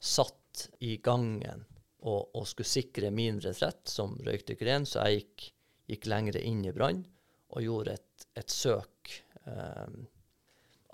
[0.00, 0.39] satt
[0.84, 1.64] i gangen
[2.00, 5.48] og, og skulle sikre min retrett som røykdykker 1, så jeg gikk,
[5.92, 7.02] gikk lenger inn i brann
[7.50, 9.12] og gjorde et, et søk
[9.44, 10.00] eh,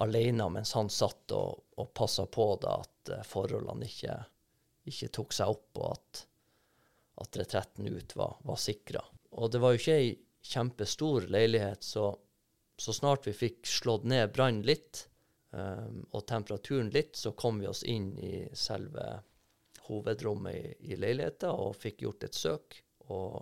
[0.02, 4.16] alene mens han satt og, og passa på da, at eh, forholdene ikke,
[4.88, 6.22] ikke, tok seg opp, og at,
[7.24, 9.02] at retretten ut var, var sikra.
[9.36, 10.14] Og det var jo ikke ei
[10.46, 12.10] kjempestor leilighet, så,
[12.78, 15.06] så snart vi fikk slått ned brannen litt,
[15.50, 19.08] um, og temperaturen litt, så kom vi oss inn i selve
[19.88, 22.80] hovedrommet i, i leiligheten og fikk gjort et søk.
[23.12, 23.38] Og,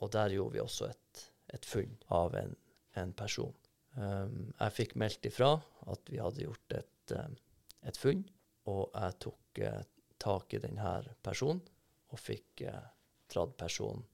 [0.00, 1.24] og der gjorde vi også et,
[1.54, 2.54] et funn av en,
[3.00, 3.54] en person.
[3.98, 5.56] Um, jeg fikk meldt ifra
[5.90, 7.34] at vi hadde gjort et, um,
[7.82, 8.22] et funn,
[8.70, 9.80] og jeg tok uh,
[10.22, 10.92] tak i denne
[11.26, 11.62] personen
[12.10, 12.84] og fikk uh,
[13.30, 14.04] dratt personen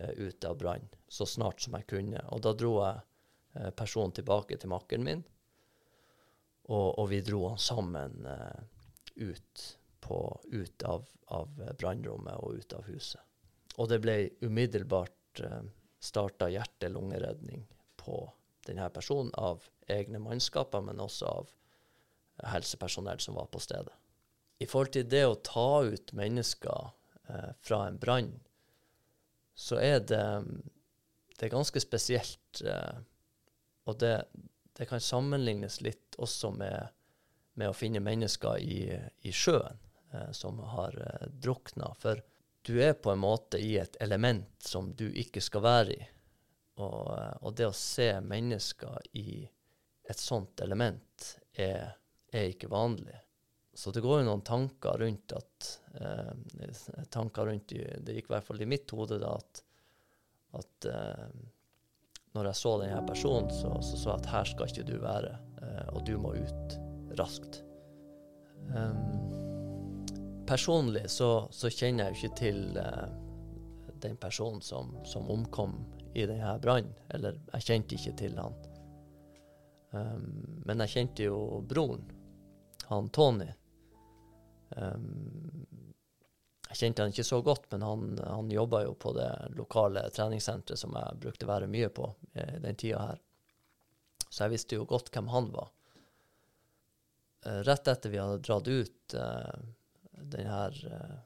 [0.00, 2.22] uh, ut av brannen så snart som jeg kunne.
[2.34, 3.04] Og da dro jeg
[3.60, 5.24] uh, personen tilbake til makkeren min,
[6.66, 8.24] og, og, vi dro han sammen
[9.22, 9.66] ut,
[10.06, 10.20] på,
[10.52, 13.20] ut av, av brannrommet og ut av huset.
[13.76, 15.62] Og det ble umiddelbart eh,
[16.00, 17.66] starta hjerte-lungeredning
[18.00, 18.20] på
[18.66, 21.52] denne personen av egne mannskaper, men også av
[22.52, 23.92] helsepersonell som var på stedet.
[24.58, 26.90] I forhold til det å ta ut mennesker
[27.28, 28.32] eh, fra en brann,
[29.56, 30.24] så er det,
[31.36, 32.62] det er ganske spesielt.
[32.64, 33.00] Eh,
[33.86, 34.14] og det,
[34.76, 36.92] det, kan sammenlignes litt også med,
[37.54, 38.80] med å finne mennesker i,
[39.28, 39.84] i sjøen
[40.36, 41.92] som har eh, drukna.
[41.98, 42.20] For
[42.66, 46.00] du er på en måte i et element som du ikke skal være i.
[46.76, 47.06] Og,
[47.40, 49.46] og, det å se mennesker i
[50.06, 51.94] et sånt element er,
[52.28, 53.16] er ikke vanlig.
[53.76, 58.46] Så det går jo noen tanker rundt at eh, tanker rundt Det gikk i hvert
[58.46, 59.62] fall i mitt hode da at,
[60.60, 61.28] at eh,
[62.36, 65.32] når jeg så denne personen, så så så jeg at her skal ikke du være,
[65.62, 66.78] eh, og du må ut
[67.16, 67.62] raskt.
[68.74, 69.45] Um,
[70.46, 73.08] personlig så, så kjenner jeg jo ikke til uh,
[74.02, 75.76] den personen som, som omkom
[76.14, 76.94] i denne brannen.
[77.08, 78.56] Eller jeg kjente ikke til han.
[79.90, 82.04] Um, men jeg kjente jo broren,
[82.88, 83.48] han Tony.
[84.76, 85.66] Um,
[86.66, 90.80] jeg kjente han ikke så godt, men han, han jobba jo på det lokale treningssenteret
[90.80, 93.22] som jeg brukte være mye på i den tida her.
[94.26, 95.70] Så jeg visste jo godt hvem han var.
[97.46, 99.66] Uh, rett etter vi hadde dratt ut uh,
[100.32, 100.60] denne
[100.90, 101.16] uh,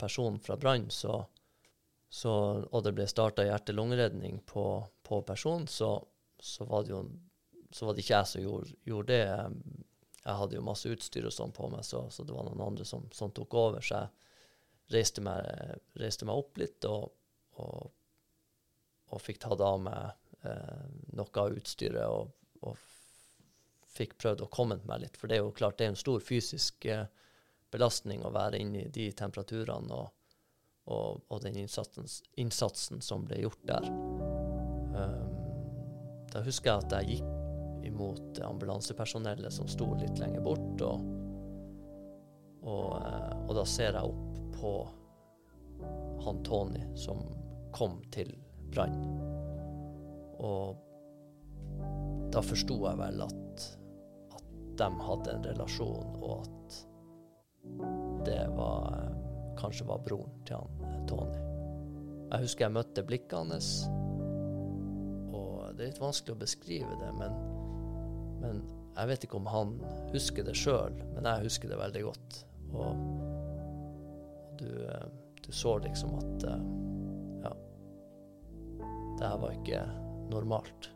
[0.00, 1.20] personen fra brann, så,
[2.08, 2.32] så,
[2.66, 4.66] og det ble starta hjerte-lungeredning på,
[5.06, 5.94] på personen, så,
[6.38, 7.02] så, var det jo
[7.70, 9.82] så var det ikke jeg som gjorde, gjorde det.
[10.22, 12.86] Jeg hadde jo masse utstyr og sånn på meg, så, så, det var noen andre
[12.88, 13.84] som, som tok over.
[13.84, 15.46] Så jeg reiste meg,
[15.98, 17.10] reiste meg opp litt og,
[17.62, 17.90] og,
[19.12, 20.84] og fikk tatt av meg eh,
[21.18, 22.78] noe av utstyret og, og,
[23.96, 25.14] fikk prøvd å komme meg litt.
[25.16, 27.06] For det er jo klart det er en stor fysisk eh,
[27.76, 30.12] belastning å være inne i de temperaturene og,
[31.28, 32.08] og den innsatsen,
[32.40, 33.88] innsatsen, som ble gjort der.
[34.96, 35.34] Um,
[36.32, 37.36] da husker jeg at jeg gikk
[37.86, 40.82] imot ambulansepersonellet som sto litt lenger bort.
[40.82, 41.04] Og,
[42.66, 44.72] og, eh, og, da ser jeg opp på
[46.26, 47.22] han Tony som
[47.76, 48.32] kom til
[48.74, 48.98] brann.
[50.42, 50.82] Og
[52.34, 53.66] da forsto jeg vel at,
[54.34, 54.46] at
[54.80, 56.80] de hadde en relasjon, og at
[58.26, 59.02] det var
[59.56, 61.42] kanskje var broren til han eh, Tony.
[62.26, 63.68] Jeg husker jeg møtte blikket hans,
[65.30, 67.36] og det er litt vanskelig å beskrive det, men
[68.40, 68.62] men
[68.96, 69.76] jeg vet ikke om han
[70.12, 72.36] husker det sjøl, men jeg husker det veldig godt.
[72.76, 73.00] Og,
[74.60, 75.06] du, eh,
[75.42, 76.66] du, så liksom at eh,
[77.44, 77.52] ja,
[79.18, 79.82] det her var ikke
[80.32, 80.90] normalt.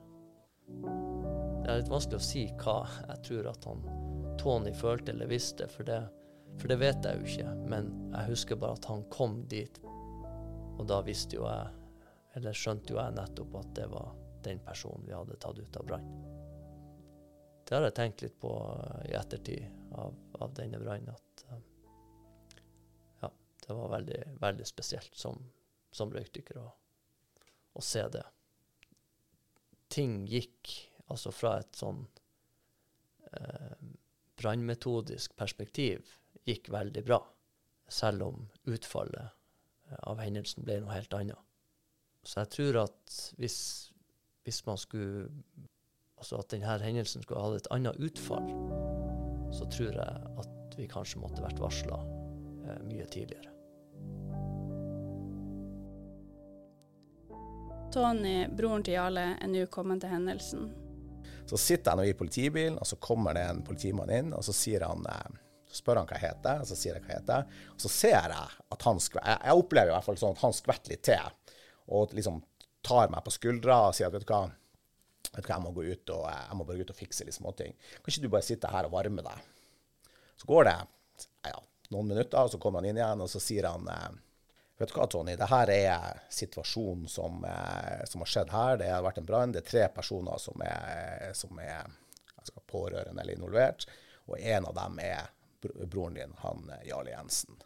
[0.70, 3.84] Det er litt vanskelig å si hva jeg tror at han
[4.40, 6.00] Tony følte eller visste, for det,
[6.58, 7.52] for det vet jeg jo ikke.
[7.70, 11.70] Men jeg husker bare at han kom dit, og da visste jo jeg,
[12.38, 14.12] eller skjønte jo jeg nettopp at det var
[14.44, 16.10] den personen vi hadde tatt ut av brann.
[17.70, 18.50] Det har jeg tenkt litt på
[19.06, 21.14] i ettertid av, av denne brannen.
[21.14, 21.60] At um,
[23.22, 23.30] ja,
[23.66, 25.38] det var veldig, veldig spesielt som,
[25.94, 26.66] som røykdykker å,
[27.78, 28.24] å, se det.
[29.90, 30.72] Ting gikk
[31.10, 32.02] altså fra et sånn
[33.34, 33.78] eh,
[34.38, 36.16] brannmetodisk perspektiv
[36.48, 37.20] gikk veldig bra,
[37.90, 39.26] selv om utfallet
[39.90, 41.38] eh, av hendelsen ble noe helt annet.
[42.24, 43.58] Så jeg tror at hvis,
[44.44, 45.28] hvis man skulle
[46.20, 48.50] altså at denne hendelsen skulle hatt et annet utfall,
[49.56, 51.96] så tror jeg at vi kanskje måtte vært varsla
[52.68, 53.48] eh, mye tidligere.
[57.90, 60.68] Tony, broren til Jarle, er nå kommet til hendelsen.
[61.50, 64.54] Så sitter jeg nå i politibilen, og så kommer det en politimann inn, og så
[64.54, 67.22] sier han eh, så spør han hva jeg heter, og så sier jeg hva jeg
[67.22, 67.58] heter.
[67.74, 70.56] Og så ser jeg at han skvetter Jeg opplever i hvert fall sånn at han
[70.56, 71.36] skvetter litt til,
[71.94, 72.40] og liksom
[72.86, 74.46] tar meg på skuldra og sier at vet du hva,
[75.30, 77.26] vet du hva, jeg må gå ut og jeg må bare gå ut og fikse
[77.28, 77.76] litt småting.
[78.00, 79.46] Kan ikke du bare sitte her og varme deg?
[80.40, 80.76] Så går det
[81.46, 81.60] ja,
[81.92, 84.10] noen minutter, og så kommer han inn igjen, og så sier han eh,
[84.80, 88.78] Vet du hva, Tony, det her er situasjonen som, eh, som har skjedd her.
[88.80, 89.52] Det har vært en brann.
[89.52, 91.82] Det er tre personer som er, som er
[92.40, 93.84] altså, pårørende eller involvert,
[94.24, 95.28] og en av dem er
[95.62, 97.60] broren din, han Jarl Jarle Jensen.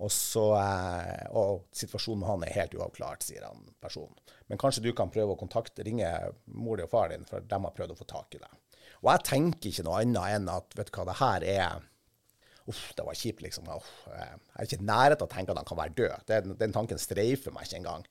[0.00, 4.16] Og, så, eh, og situasjonen med han er helt uavklart, sier han personen.
[4.48, 6.08] Men kanskje du kan prøve å kontakte, ringe
[6.56, 8.80] mor og far din, for de har prøvd å få tak i deg.
[9.02, 11.88] Og jeg tenker ikke noe annet enn at vet du hva, det her er
[12.68, 13.66] Uff, det var kjipt, liksom.
[13.72, 16.26] Uff, jeg er ikke i nærheten av å tenke at han kan være død.
[16.28, 18.04] Den, den tanken streifer meg ikke engang.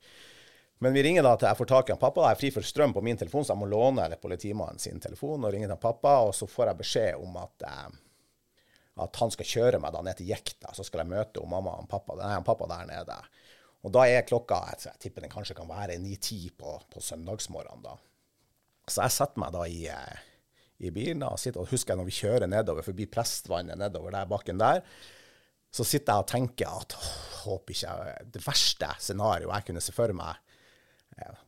[0.83, 2.25] Men vi ringer da til jeg får tak i han pappa.
[2.25, 5.45] Jeg er fri for strøm på min telefon, så jeg må låne politimannen sin telefon
[5.45, 6.17] og ringe til han pappa.
[6.27, 7.87] Og så får jeg beskjed om at eh,
[9.03, 11.89] at han skal kjøre meg da ned til Jekta, så skal jeg møte mamma og
[11.91, 13.19] pappa, nei, pappa der nede.
[13.87, 17.85] Og da er klokka jeg tipper den kanskje kan være 9-10 på, på søndagsmorgenen.
[17.85, 17.95] da.
[18.89, 20.25] Så jeg setter meg da i, eh,
[20.83, 24.29] i bilen og sitter, og husker jeg når vi kjører nedover forbi Prestvannet nedover der
[24.29, 24.83] bakken der,
[25.71, 27.09] så sitter jeg og tenker at å,
[27.45, 30.48] håper ikke jeg, det verste scenarioet jeg kunne se for meg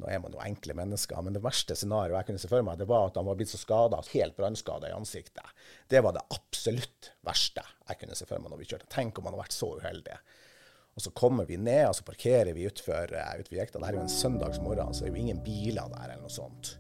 [0.02, 2.80] Nå er man jo enkle mennesker, men det verste scenarioet jeg kunne se for meg,
[2.82, 5.56] det var at han var blitt så skada, helt brannskada i ansiktet.
[5.92, 8.90] Det var det absolutt verste jeg kunne se for meg når vi kjørte.
[8.92, 10.18] Tenk om han hadde vært så uheldig.
[10.92, 13.80] Og så kommer vi ned, og så parkerer vi utfor, ut Jekta.
[13.80, 16.74] Det er jo en søndagsmorgen, så det er jo ingen biler der eller noe sånt.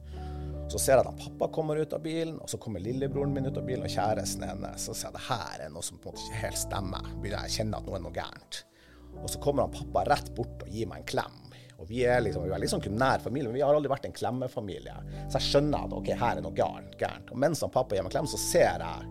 [0.71, 3.47] Så ser jeg at han pappa kommer ut av bilen, og så kommer lillebroren min
[3.47, 4.83] ut av bilen, og kjæresten hennes.
[4.87, 7.07] Så ser jeg at det her er noe som på en måte ikke helt stemmer.
[7.19, 8.61] Begynner jeg å kjenne at noe er noe gærent.
[9.21, 11.40] Og så kommer han pappa rett bort og gir meg en klem.
[11.81, 14.13] Og vi er liksom, vi er liksom nær familie, men vi har aldri vært en
[14.13, 14.93] klemmefamilie.
[15.25, 17.31] Så jeg skjønner at ok, her er noe gærent.
[17.33, 19.09] Og mens han pappa gir meg klem, så ser jeg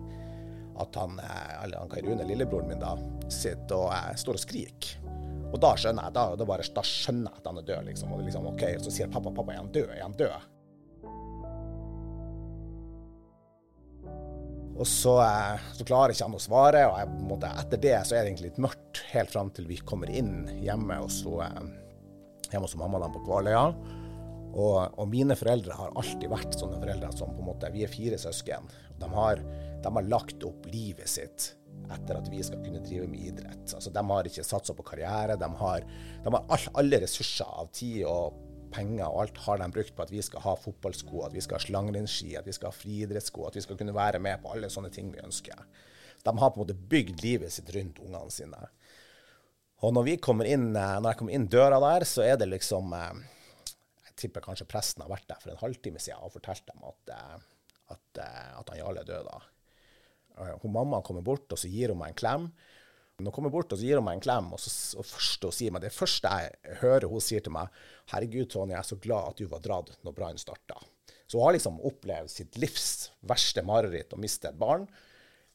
[0.81, 2.95] at han, eh, eller han Kai Rune, lillebroren min, da,
[3.27, 4.95] sitter og eh, står og skriker.
[5.51, 8.15] Og da skjønner jeg da, da, bare, da skjønner jeg at han er død, liksom.
[8.15, 9.91] Og liksom, ok, så sier pappa, pappa, er han død?
[9.91, 10.49] Er han død?
[14.81, 18.15] Og så, eh, så klarer ikke han å svare, og jeg, måte, etter det så
[18.15, 21.63] er det egentlig litt mørkt helt fram til vi kommer inn hjemme hos, eh,
[22.53, 23.65] hjemme hos mamma dem på Kvaløya.
[24.51, 27.91] Og, og, mine foreldre har alltid vært sånne foreldre som på en måte, Vi er
[27.91, 28.67] fire søsken.
[28.99, 29.39] De har,
[29.83, 31.53] de har lagt opp livet sitt
[31.91, 33.63] etter at vi skal kunne drive med idrett.
[33.75, 35.37] Altså, de har ikke satsa på karriere.
[35.39, 35.85] De har,
[36.23, 38.37] de har all, alle ressurser av tid og
[38.71, 41.57] penger og alt har de brukt på at vi skal ha fotballsko, at vi skal
[41.57, 44.71] ha slangrennsski, at vi skal ha friidrettssko, at vi skal kunne være med på alle
[44.71, 45.65] sånne ting vi ønsker.
[46.21, 48.61] De har på en måte bygd livet sitt rundt ungene sine.
[49.81, 50.11] Og når,
[50.45, 53.23] inn, eh, når jeg kommer inn døra der, så er det liksom eh,
[54.09, 57.15] Jeg tipper kanskje presten har vært der for en halvtime siden og fortalt dem at,
[57.15, 57.39] eh,
[57.95, 58.21] at,
[58.59, 59.31] at han Jarle er død.
[59.31, 59.41] da.
[60.61, 62.45] Hun mamma kommer bort, og så gir hun meg en klem.
[63.17, 65.55] Hun kommer bort og så gir hun meg en klem, og, så, og første hun
[65.57, 67.69] sier meg, det første jeg hører hun sier til meg
[68.09, 70.81] 'Herregud, Tony, jeg er så glad at du var dratt når brannen starta'.
[71.27, 74.87] Så hun har liksom opplevd sitt livs verste mareritt å miste et barn.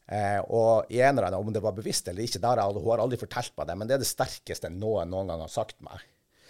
[0.07, 3.03] Eh, og i en eller annen, om det var bevisst eller ikke, der, hun har
[3.03, 6.05] aldri fortalt meg det, men det er det sterkeste noen noen gang har sagt meg.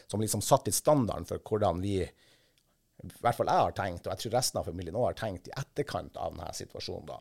[0.07, 4.13] Som liksom satt i standarden for hvordan vi, i hvert fall jeg har tenkt, og
[4.13, 7.09] jeg tror resten av familien òg har tenkt, i etterkant av denne situasjonen.
[7.09, 7.17] da.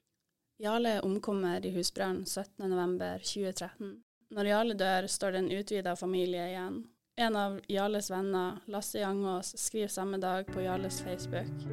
[0.63, 3.97] Jarle omkommer i husbrann 17.11.2013.
[4.37, 6.79] Når Jarle dør, står det en utvida familie igjen.
[7.17, 11.69] En av Jarles venner, Lasse Jangås, skriver samme dag på Jarles Facebook.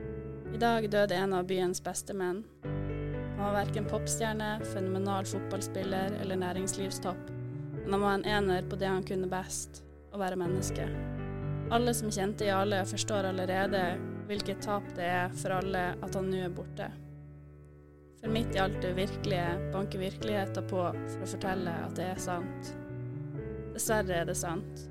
[0.53, 2.45] I dag døde en av byens beste menn.
[3.43, 7.31] Han var verken popstjerne, fenomenal fotballspiller eller næringslivstopp,
[7.83, 9.81] men han var en ener på det han kunne best,
[10.15, 10.85] å være menneske.
[11.75, 13.81] Alle som kjente Jarle, forstår allerede
[14.29, 16.87] hvilket tap det er for alle at han nå er borte.
[18.21, 22.25] For midt i alt det virkelige banker virkeligheten på for å fortelle at det er
[22.29, 22.73] sant.
[23.75, 24.87] Dessverre er det sant.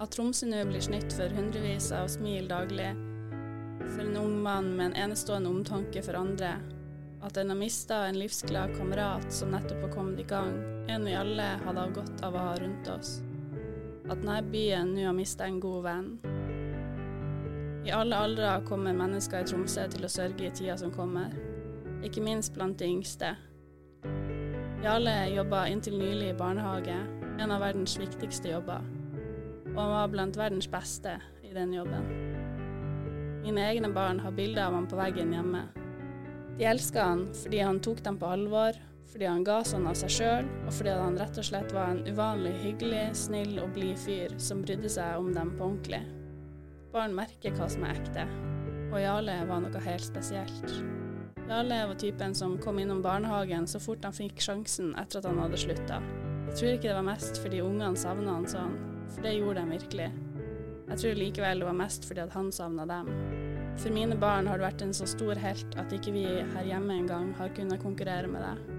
[0.00, 2.94] At Tromsø nå blir snytt for hundrevis av smil daglig,
[3.84, 6.56] for en ung mann med en enestående omtanke for andre,
[7.22, 10.54] at en har mista en livsglad kamerat som nettopp har kommet i gang,
[10.88, 13.18] en vi alle hadde hatt godt av å ha rundt oss.
[14.08, 16.10] At denne byen nå har mista en god venn.
[17.84, 21.32] I alle aldre kommer mennesker i Tromsø til å sørge i tida som kommer
[22.04, 23.34] ikke minst blant de yngste.
[24.80, 26.96] Jarle jobba inntil nylig i barnehage,
[27.40, 28.84] en av verdens viktigste jobber,
[29.74, 32.08] og han var blant verdens beste i den jobben.
[33.44, 35.66] Mine egne barn har bilder av ham på veggen hjemme.
[36.60, 38.76] De elska han fordi han tok dem på alvor,
[39.08, 42.02] fordi han ga sånn av seg sjøl, og fordi han rett og slett var en
[42.04, 46.02] uvanlig hyggelig, snill og blid fyr som brydde seg om dem på ordentlig.
[46.92, 48.26] Barn merker hva som er ekte,
[48.90, 50.76] og Jarle var noe helt spesielt.
[51.48, 55.40] Jarle var typen som kom innom barnehagen så fort han fikk sjansen etter at han
[55.40, 56.02] hadde slutta.
[56.50, 58.76] Jeg tror ikke det var mest fordi ungene savna han sånn,
[59.14, 60.12] for det gjorde de virkelig.
[60.90, 63.08] Jeg tror likevel det var mest fordi at han savna dem.
[63.78, 66.96] For mine barn har du vært en så stor helt at ikke vi her hjemme
[67.02, 68.76] engang har kunnet konkurrere med deg.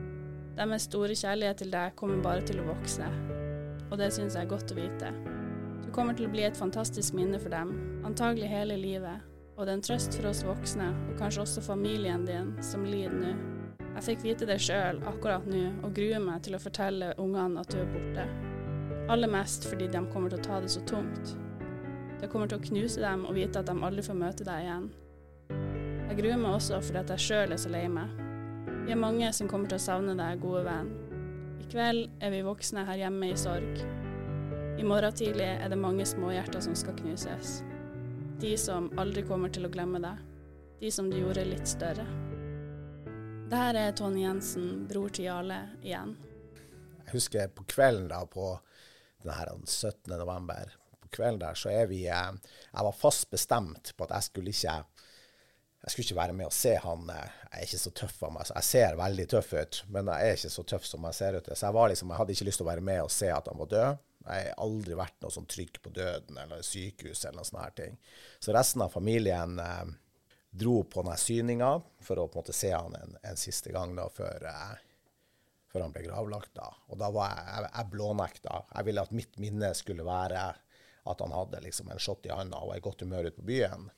[0.60, 3.08] Deres store kjærlighet til deg kommer bare til å vokse,
[3.88, 5.14] og det syns jeg er godt å vite.
[5.86, 7.72] Du kommer til å bli et fantastisk minne for dem,
[8.08, 9.24] antagelig hele livet,
[9.56, 13.16] og det er en trøst for oss voksne, og kanskje også familien din, som lider
[13.16, 13.34] nå.
[13.92, 17.72] Jeg fikk vite det sjøl akkurat nå, og gruer meg til å fortelle ungene at
[17.74, 18.28] du er borte.
[19.12, 21.34] Aller mest fordi de kommer til å ta det så tungt.
[22.22, 24.90] Det kommer til å knuse dem å vite at de aldri får møte deg igjen.
[26.12, 28.12] Jeg gruer meg også fordi at jeg sjøl er så lei meg.
[28.86, 30.92] Vi er mange som kommer til å savne deg, gode venn.
[31.62, 33.82] I kveld er vi voksne her hjemme i sorg.
[34.82, 37.62] I morgen tidlig er det mange småhjerter som skal knuses.
[38.42, 40.20] De som aldri kommer til å glemme deg.
[40.82, 42.06] De som du gjorde litt større.
[43.52, 46.16] Det er Tony Jensen, bror til Jarle, igjen.
[47.06, 48.54] Jeg husker på kvelden da på
[49.26, 50.16] denne 17.
[50.16, 50.81] november.
[51.12, 52.34] På kvelden der så er vi eh,
[52.72, 54.80] Jeg var fast bestemt på at jeg skulle ikke
[55.82, 57.10] jeg skulle ikke være med og se han.
[57.10, 58.52] Eh, jeg er ikke så tøff av meg.
[58.54, 61.50] Jeg ser veldig tøff ut, men jeg er ikke så tøff som jeg ser ut.
[61.50, 63.62] Så jeg, liksom, jeg hadde ikke lyst til å være med og se at han
[63.62, 64.04] var død.
[64.22, 67.98] Jeg har aldri vært noe sånn trygg på døden eller sykehus eller noe sånne ting.
[68.38, 69.90] Så resten av familien eh,
[70.62, 71.72] dro på denne syninga
[72.06, 74.76] for å på en måte se han en, en siste gang da, før, eh,
[75.72, 76.54] før, han ble gravlagt.
[76.60, 76.70] da.
[76.94, 78.62] Og da var jeg, jeg, jeg blånekta.
[78.76, 80.52] Jeg ville at mitt minne skulle være
[81.10, 83.50] at han hadde liksom en shot i handa og var i godt humør ute på
[83.50, 83.90] byen.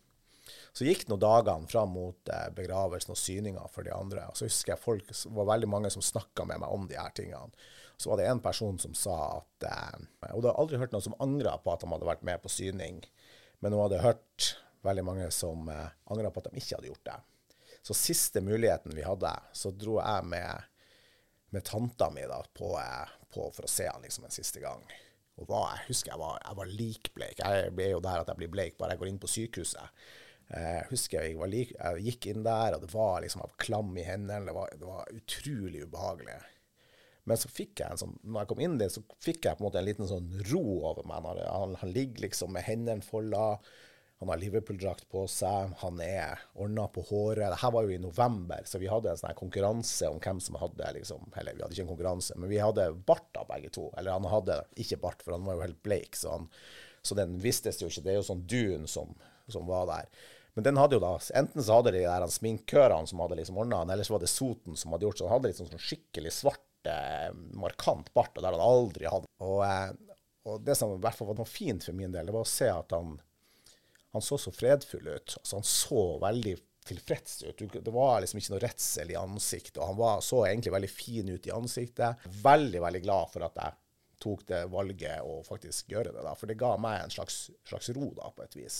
[0.73, 4.25] Så gikk nå dagene fram mot eh, begravelsen og syninga for de andre.
[4.29, 6.99] Og så husker jeg folk, det var veldig mange som snakka med meg om de
[6.99, 7.53] her tingene.
[7.97, 11.05] Så var det en person som sa at Hun Og du har aldri hørt noen
[11.05, 13.03] som angra på at de hadde vært med på syning,
[13.61, 14.49] men hun hadde hørt
[14.83, 17.19] veldig mange som eh, angra på at de ikke hadde gjort det.
[17.83, 20.67] Så siste muligheten vi hadde, så dro jeg med,
[21.55, 24.83] med tanta mi da, på, eh, på, for å se han liksom en siste gang.
[25.41, 27.39] Og var, jeg husker jeg var, jeg var likbleik.
[27.41, 30.03] Jeg ble jo der at jeg blir bleik bare jeg går inn på sykehuset.
[30.53, 33.95] Jeg husker jeg, lik, jeg, gikk inn der, og det var liksom jeg var klam
[33.97, 34.45] i hendene.
[34.49, 36.35] Det var, det var, utrolig ubehagelig.
[37.23, 39.63] Men så fikk jeg en sånn, når jeg kom inn dit, så fikk jeg på
[39.63, 41.25] en måte en liten sånn ro over meg.
[41.47, 43.55] Han, han ligger liksom med hendene folda.
[44.23, 47.49] Han har Liverpool-drakt på seg, han er ordna på håret.
[47.51, 50.93] Dette var jo i november, så vi hadde en sånn konkurranse om hvem som hadde
[50.95, 53.89] liksom, Eller vi hadde ikke en konkurranse, men vi hadde bart av begge to.
[53.99, 56.47] Eller han hadde ikke bart, for han var jo helt bleik, så, han,
[57.03, 58.05] så den vistes jo ikke.
[58.05, 59.11] Det er jo sånn dun som,
[59.51, 60.07] som var der.
[60.55, 63.81] Men den hadde jo da, enten så hadde de der sminkørene som hadde liksom ordna
[63.81, 66.31] han, eller så var det Soten som hadde gjort så han hadde liksom sånn skikkelig
[66.37, 67.27] svart, eh,
[67.59, 69.27] markant bart, og der han aldri hadde.
[69.43, 70.17] Og, eh,
[70.47, 72.53] og det som i hvert fall var noe fint for min del, det var å
[72.55, 73.17] se at han
[74.13, 75.35] han så så fredfull ut.
[75.39, 77.63] Altså, han så veldig tilfreds ut.
[77.83, 79.77] Det var liksom ikke noe redsel i ansiktet.
[79.77, 82.27] og Han var, så egentlig veldig fin ut i ansiktet.
[82.43, 83.79] Veldig, veldig glad for at jeg
[84.23, 86.23] tok det valget å faktisk gjøre det.
[86.23, 88.77] da, For det ga meg en slags, slags ro, da, på et vis.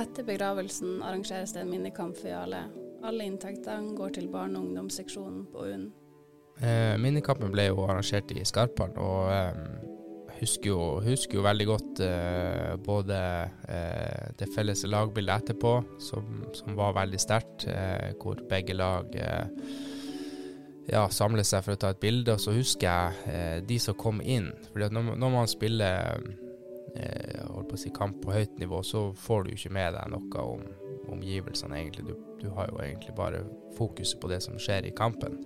[0.00, 2.64] Etter begravelsen arrangeres det en minnekamp for Jarle.
[3.04, 5.88] Alle inntektene går til barne- og ungdomsseksjonen på UNN.
[6.60, 9.90] Eh, minnekampen ble jo arrangert i Skarpall, og eh,
[10.40, 13.20] husker, jo, husker jo veldig godt eh, både
[13.68, 15.72] eh, det felles lagbildet etterpå,
[16.02, 19.72] som, som var veldig sterkt, eh, hvor begge lag eh,
[20.90, 22.34] ja, samler seg for å ta et bilde.
[22.34, 24.48] Og så husker jeg de som kom inn.
[24.70, 26.16] For når, når, man spiller
[27.46, 30.64] holdt på si kamp på høyt nivå, så får du ikke med deg noe om
[31.14, 32.08] omgivelsene, egentlig.
[32.10, 33.44] Du, du har jo egentlig bare
[33.78, 35.38] fokuset på det som skjer i kampen.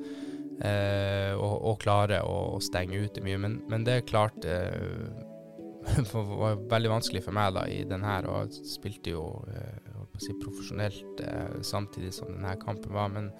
[0.62, 3.38] Eh, og, og klare å, å, stenge ute mye.
[3.42, 8.46] Men, men det klarte eh, var veldig vanskelig for meg da i den her, og
[8.54, 13.10] jeg spilte jo eh, si, profesjonelt eh, samtidig som denne kampen var.
[13.12, 13.32] Men,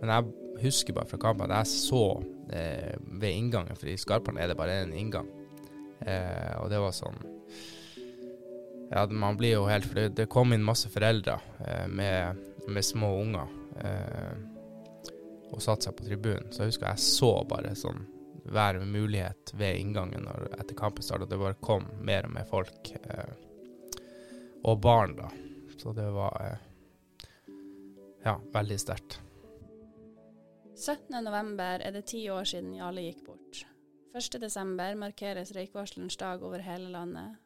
[0.00, 2.04] men, jeg husker bare fra kampen at jeg så
[2.50, 5.30] eh, ved inngangen, for i Skarpan er det bare én inngang.
[6.02, 7.16] Eh, og det var sånn
[8.88, 11.34] Ja, man blir jo helt For det, det kom inn masse foreldre
[11.90, 12.38] med,
[12.70, 13.50] med små unger.
[13.82, 14.57] Eh,
[15.52, 16.50] og satte seg på tribunen.
[16.52, 18.04] Så jeg husker jeg så bare sånn
[18.48, 21.28] hver mulighet ved inngangen når, etter kampen starta.
[21.28, 22.92] Det bare kom mer og mer folk.
[22.96, 23.32] Eh,
[24.64, 25.30] og barn, da.
[25.78, 26.68] Så det var eh,
[28.24, 29.20] ja, veldig sterkt.
[30.78, 33.64] 17.11 er det ti år siden Jarle gikk bort.
[34.14, 37.36] 1.12 markeres røykvarslerens dag over hele landet.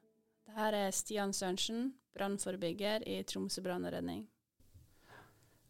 [0.47, 4.27] Dette er Stian Sørensen, brannforebygger i Tromsø brann og redning.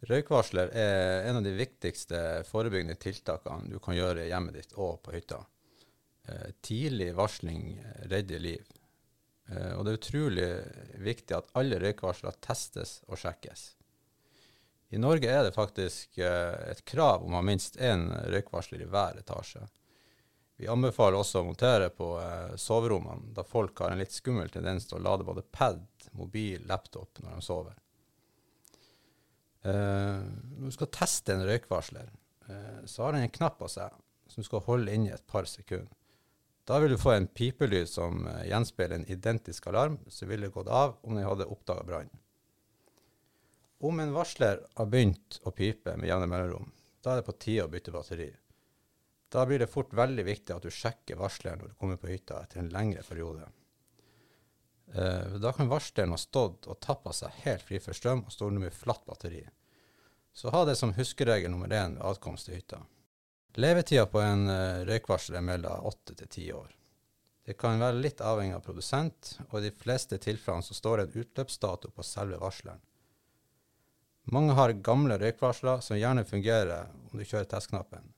[0.03, 4.97] Røykvarsler er en av de viktigste forebyggende tiltakene du kan gjøre i hjemmet ditt og
[5.05, 5.39] på hytta.
[6.27, 7.77] Eh, tidlig varsling
[8.11, 8.65] redder liv.
[9.51, 10.49] Eh, og det er utrolig
[11.03, 13.77] viktig at alle røykvarsler testes og sjekkes.
[14.93, 18.91] I Norge er det faktisk eh, et krav om å ha minst én røykvarsler i
[18.91, 19.63] hver etasje.
[20.59, 22.09] Vi anbefaler også å montere på
[22.61, 25.81] soverommene, da folk har en litt skummel tendens til å lade både pad,
[26.15, 27.82] mobil, laptop når de sover.
[29.63, 30.23] Uh,
[30.59, 32.09] når du skal teste en røykvarsler,
[32.49, 33.95] uh, så har den en knapp på seg
[34.27, 35.93] som du skal holde inni et par sekunder.
[36.67, 40.71] Da vil du få en pipelyd som uh, gjenspeiler en identisk alarm, som ville gått
[40.71, 42.11] av om den hadde oppdaga brann.
[43.83, 46.71] Om en varsler har begynt å pipe med jevne mellomrom,
[47.03, 48.29] da er det på tide å bytte batteri.
[49.33, 52.43] Da blir det fort veldig viktig at du sjekker varsleren når du kommer på hytta
[52.45, 53.49] etter en lengre periode.
[54.93, 58.53] Uh, da kan varsleren ha stått og tappa seg helt fri for strøm og står
[58.53, 59.47] nå med flatt batteri.
[60.33, 62.83] Så ha det som huskeregel nummer én ved adkomst til hytta.
[63.57, 66.71] Levetida på en uh, røykvarsler er mellom åtte til ti år.
[67.45, 71.05] Det kan være litt avhengig av produsent, og i de fleste tilfellene så står det
[71.09, 72.81] en utløpsdato på selve varsleren.
[74.31, 78.13] Mange har gamle røykvarsler som gjerne fungerer om du kjører testknappen.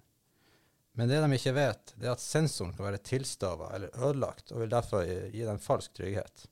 [0.95, 4.61] Men det de ikke vet, det er at sensoren kan være tilstava eller ødelagt, og
[4.63, 6.45] vil derfor gi dem falsk trygghet.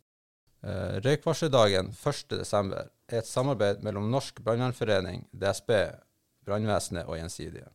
[0.62, 2.74] Uh, Røykvarseldagen 1.12.
[3.10, 5.72] er et samarbeid mellom Norsk brannvernforening, DSB,
[6.46, 7.66] brannvesenet og Gjensidige.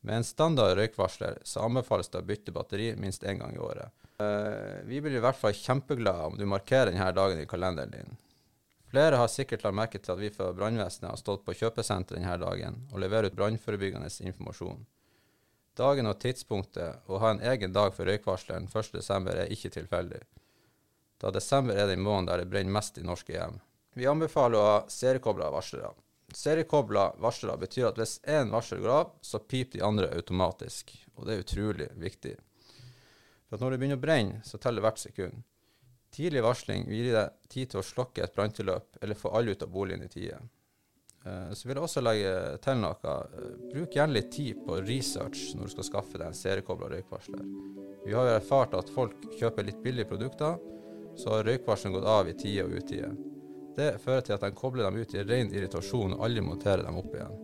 [0.00, 3.92] Med en standard røykvarsler så anbefales det å bytte batteri minst én gang i året.
[4.22, 8.16] Uh, vi blir i hvert fall kjempeglade om du markerer denne dagen i kalenderen din.
[8.88, 12.38] Flere har sikkert lagt merke til at vi fra brannvesenet har stått på kjøpesenteret denne
[12.40, 14.86] dagen og leverer ut brannforebyggende informasjon.
[15.76, 19.28] Dagen og tidspunktet å ha en egen dag for røykvarsleren 1.12.
[19.34, 20.24] er ikke tilfeldig.
[21.18, 23.58] Da desember er den måneden der det brenner mest i norske hjem.
[23.98, 25.90] Vi anbefaler å ha seriekobla varslere.
[26.34, 30.92] Seriekobla varslere betyr at hvis én varsler går av, så piper de andre automatisk.
[31.16, 32.36] Og det er utrolig viktig.
[33.48, 35.40] For når det begynner å brenne, så teller hvert sekund.
[36.14, 39.64] Tidlig varsling vil gi deg tid til å slokke et branntilløp eller få alle ut
[39.64, 40.38] av boligen i tide.
[41.24, 42.96] Eh, Så vil jeg også legge til noe.
[43.02, 47.44] Eh, Bruk gjerne litt tid på research når du skal skaffe deg en seriekobla røykvarsler.
[48.06, 50.56] Vi har jo erfart at folk kjøper litt billige produkter,
[51.18, 53.10] så har røykvarsleren gått av i tide og utide.
[53.78, 56.98] Det fører til at de kobler dem ut i ren irritasjon og aldri monterer dem
[56.98, 57.36] opp igjen.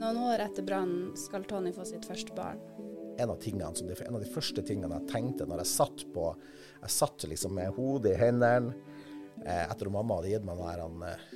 [0.00, 2.62] Noen år etter brannen skal Tony få sitt første barn.
[3.20, 6.30] En av, tingene, en av de første tingene jeg tenkte når jeg satt på
[6.80, 8.72] Jeg satt liksom med hodet i hendene
[9.44, 11.26] eh, etter at mamma hadde gitt meg den eh,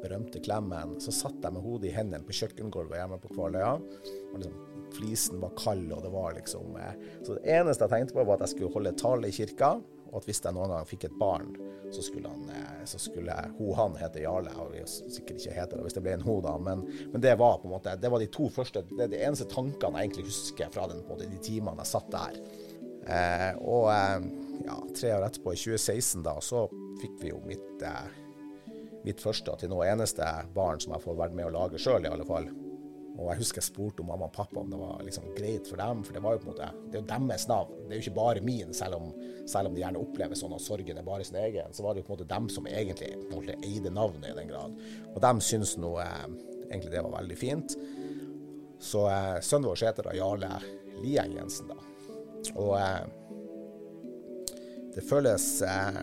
[0.00, 0.96] berømte klemmen.
[1.04, 3.74] Så satt jeg med hodet i hendene på kjøkkengulvet hjemme på Kvaløya.
[3.76, 4.56] Og liksom,
[4.96, 8.38] flisen var kald, og det var liksom eh, Så det eneste jeg tenkte på, var
[8.38, 9.76] at jeg skulle holde tale i kirka.
[10.08, 11.50] Og at hvis jeg noen gang fikk et barn,
[11.92, 14.52] så skulle, han, eh, så skulle ho han hete Jarle.
[14.62, 16.56] Og sikkert ikke heter det hvis det ble en ho, da.
[16.62, 19.20] Men, men det var på en måte Det var de to første Det er de
[19.24, 22.40] eneste tankene jeg egentlig husker fra den, måte, de timene jeg satt der.
[23.08, 24.30] Eh, og eh,
[24.66, 26.66] ja, tre år etterpå, i 2016, da, så
[27.00, 28.72] fikk vi jo mitt, eh,
[29.06, 30.26] mitt første og til nå eneste
[30.56, 32.50] barn som jeg får vært med å lage sjøl, i alle fall.
[33.18, 35.80] Og jeg husker jeg spurte om mamma og pappa om det var liksom greit for
[35.80, 37.72] dem, for det var jo på en måte, det er jo deres navn.
[37.80, 39.08] Det er jo ikke bare min, selv om,
[39.50, 41.74] selv om de gjerne opplever sånn at sorgen er bare sin egen.
[41.74, 44.30] Så var det jo på en måte dem som egentlig på en måte eide navnet
[44.30, 44.78] i den grad.
[45.14, 46.28] Og dem syns nå eh,
[46.68, 47.76] egentlig det var veldig fint.
[48.78, 50.52] Så eh, sønnen vår heter da Jarle
[51.02, 51.78] Lieng Jensen, da.
[52.54, 53.02] Og eh,
[54.94, 56.00] det føles eh,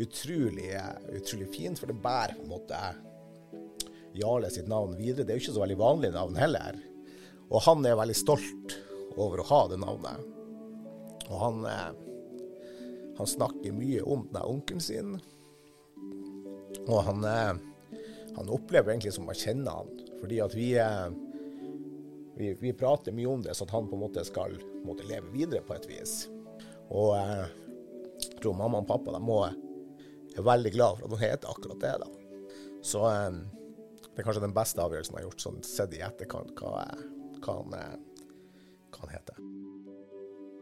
[0.00, 0.72] utrolig,
[1.12, 2.80] utrolig fint, for det bærer på en måte
[4.18, 5.24] Jarle sitt navn videre.
[5.24, 6.78] Det er jo ikke så veldig vanlig navn heller.
[7.50, 8.76] Og han er veldig stolt
[9.16, 10.28] over å ha det navnet.
[11.30, 11.90] Og han, eh,
[13.18, 15.20] han snakker mye om denne onkelen sin.
[16.86, 17.54] Og han, eh,
[18.36, 19.90] han opplever egentlig som å kjenne han,
[20.20, 21.08] fordi at vi, eh,
[22.36, 25.30] vi, vi prater mye om det, så at han på en måte skal en leve
[25.34, 26.28] videre på et vis.
[26.90, 29.42] Og jeg tror mamma og pappa de må,
[30.30, 31.94] er veldig glad for at han heter akkurat det.
[32.02, 32.08] da.
[32.82, 33.04] Så
[34.14, 36.84] det er kanskje den beste avgjørelsen jeg har gjort, sånn sett i etterkant, hva,
[37.46, 38.22] han, eh,
[38.90, 39.42] hva han heter.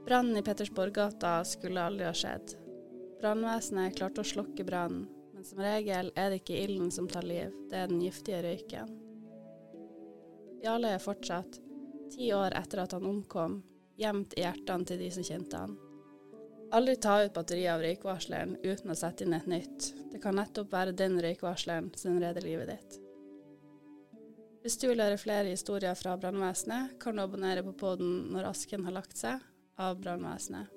[0.08, 2.54] Brannen i Pettersborggata skulle aldri ha skjedd.
[3.20, 7.52] Brannvesenet klarte å slokke brannen, men som regel er det ikke ilden som tar liv,
[7.70, 8.94] det er den giftige røyken.
[10.62, 11.58] Jarle er fortsatt,
[12.14, 13.60] ti år etter at han omkom,
[13.98, 15.76] gjemt i hjertene til de som kjente han.
[16.74, 19.92] Aldri ta ut batteriet av røykvarsleren uten å sette inn et nytt.
[20.12, 22.98] Det kan nettopp være den røykvarsleren som redder livet ditt.
[24.68, 28.82] Hvis du vil høre flere historier fra brannvesenet, kan du abonnere på podden Når asken
[28.84, 29.40] har lagt seg,
[29.80, 30.68] av brannvesenet.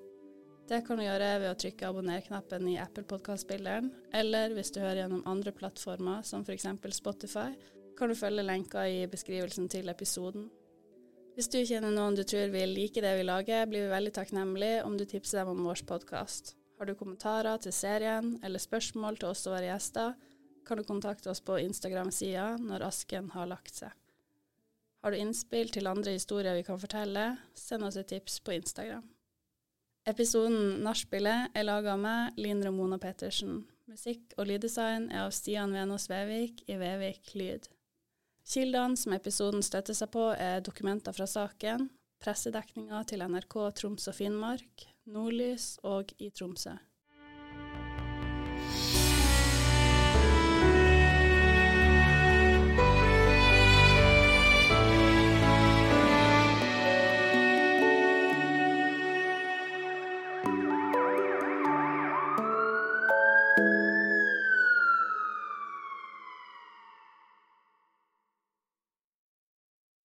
[0.69, 5.01] Det kan du gjøre ved å trykke abonner-knappen i Apple Podcast-spilleren, eller hvis du hører
[5.01, 6.69] gjennom andre plattformer, som f.eks.
[6.95, 7.49] Spotify,
[7.99, 10.47] kan du følge lenka i beskrivelsen til episoden.
[11.35, 14.85] Hvis du kjenner noen du tror vil like det vi lager, blir vi veldig takknemlige
[14.87, 16.55] om du tipser dem om vår podkast.
[16.79, 20.15] Har du kommentarer til serien eller spørsmål til oss og våre gjester,
[20.67, 23.91] kan du kontakte oss på Instagram-sida når asken har lagt seg.
[25.01, 27.25] Har du innspill til andre historier vi kan fortelle,
[27.57, 29.07] send oss et tips på Instagram.
[30.05, 33.63] Episoden Nachspielet er laga av meg, Linn Ramona Pettersen.
[33.89, 37.67] Musikk og lyddesign er av Stian Venås Vevik i Vevik Lyd.
[38.51, 41.89] Kildene som episoden støtter seg på, er dokumenter fra saken,
[42.21, 46.77] pressedekninga til NRK Troms og Finnmark, Nordlys og i Tromsø.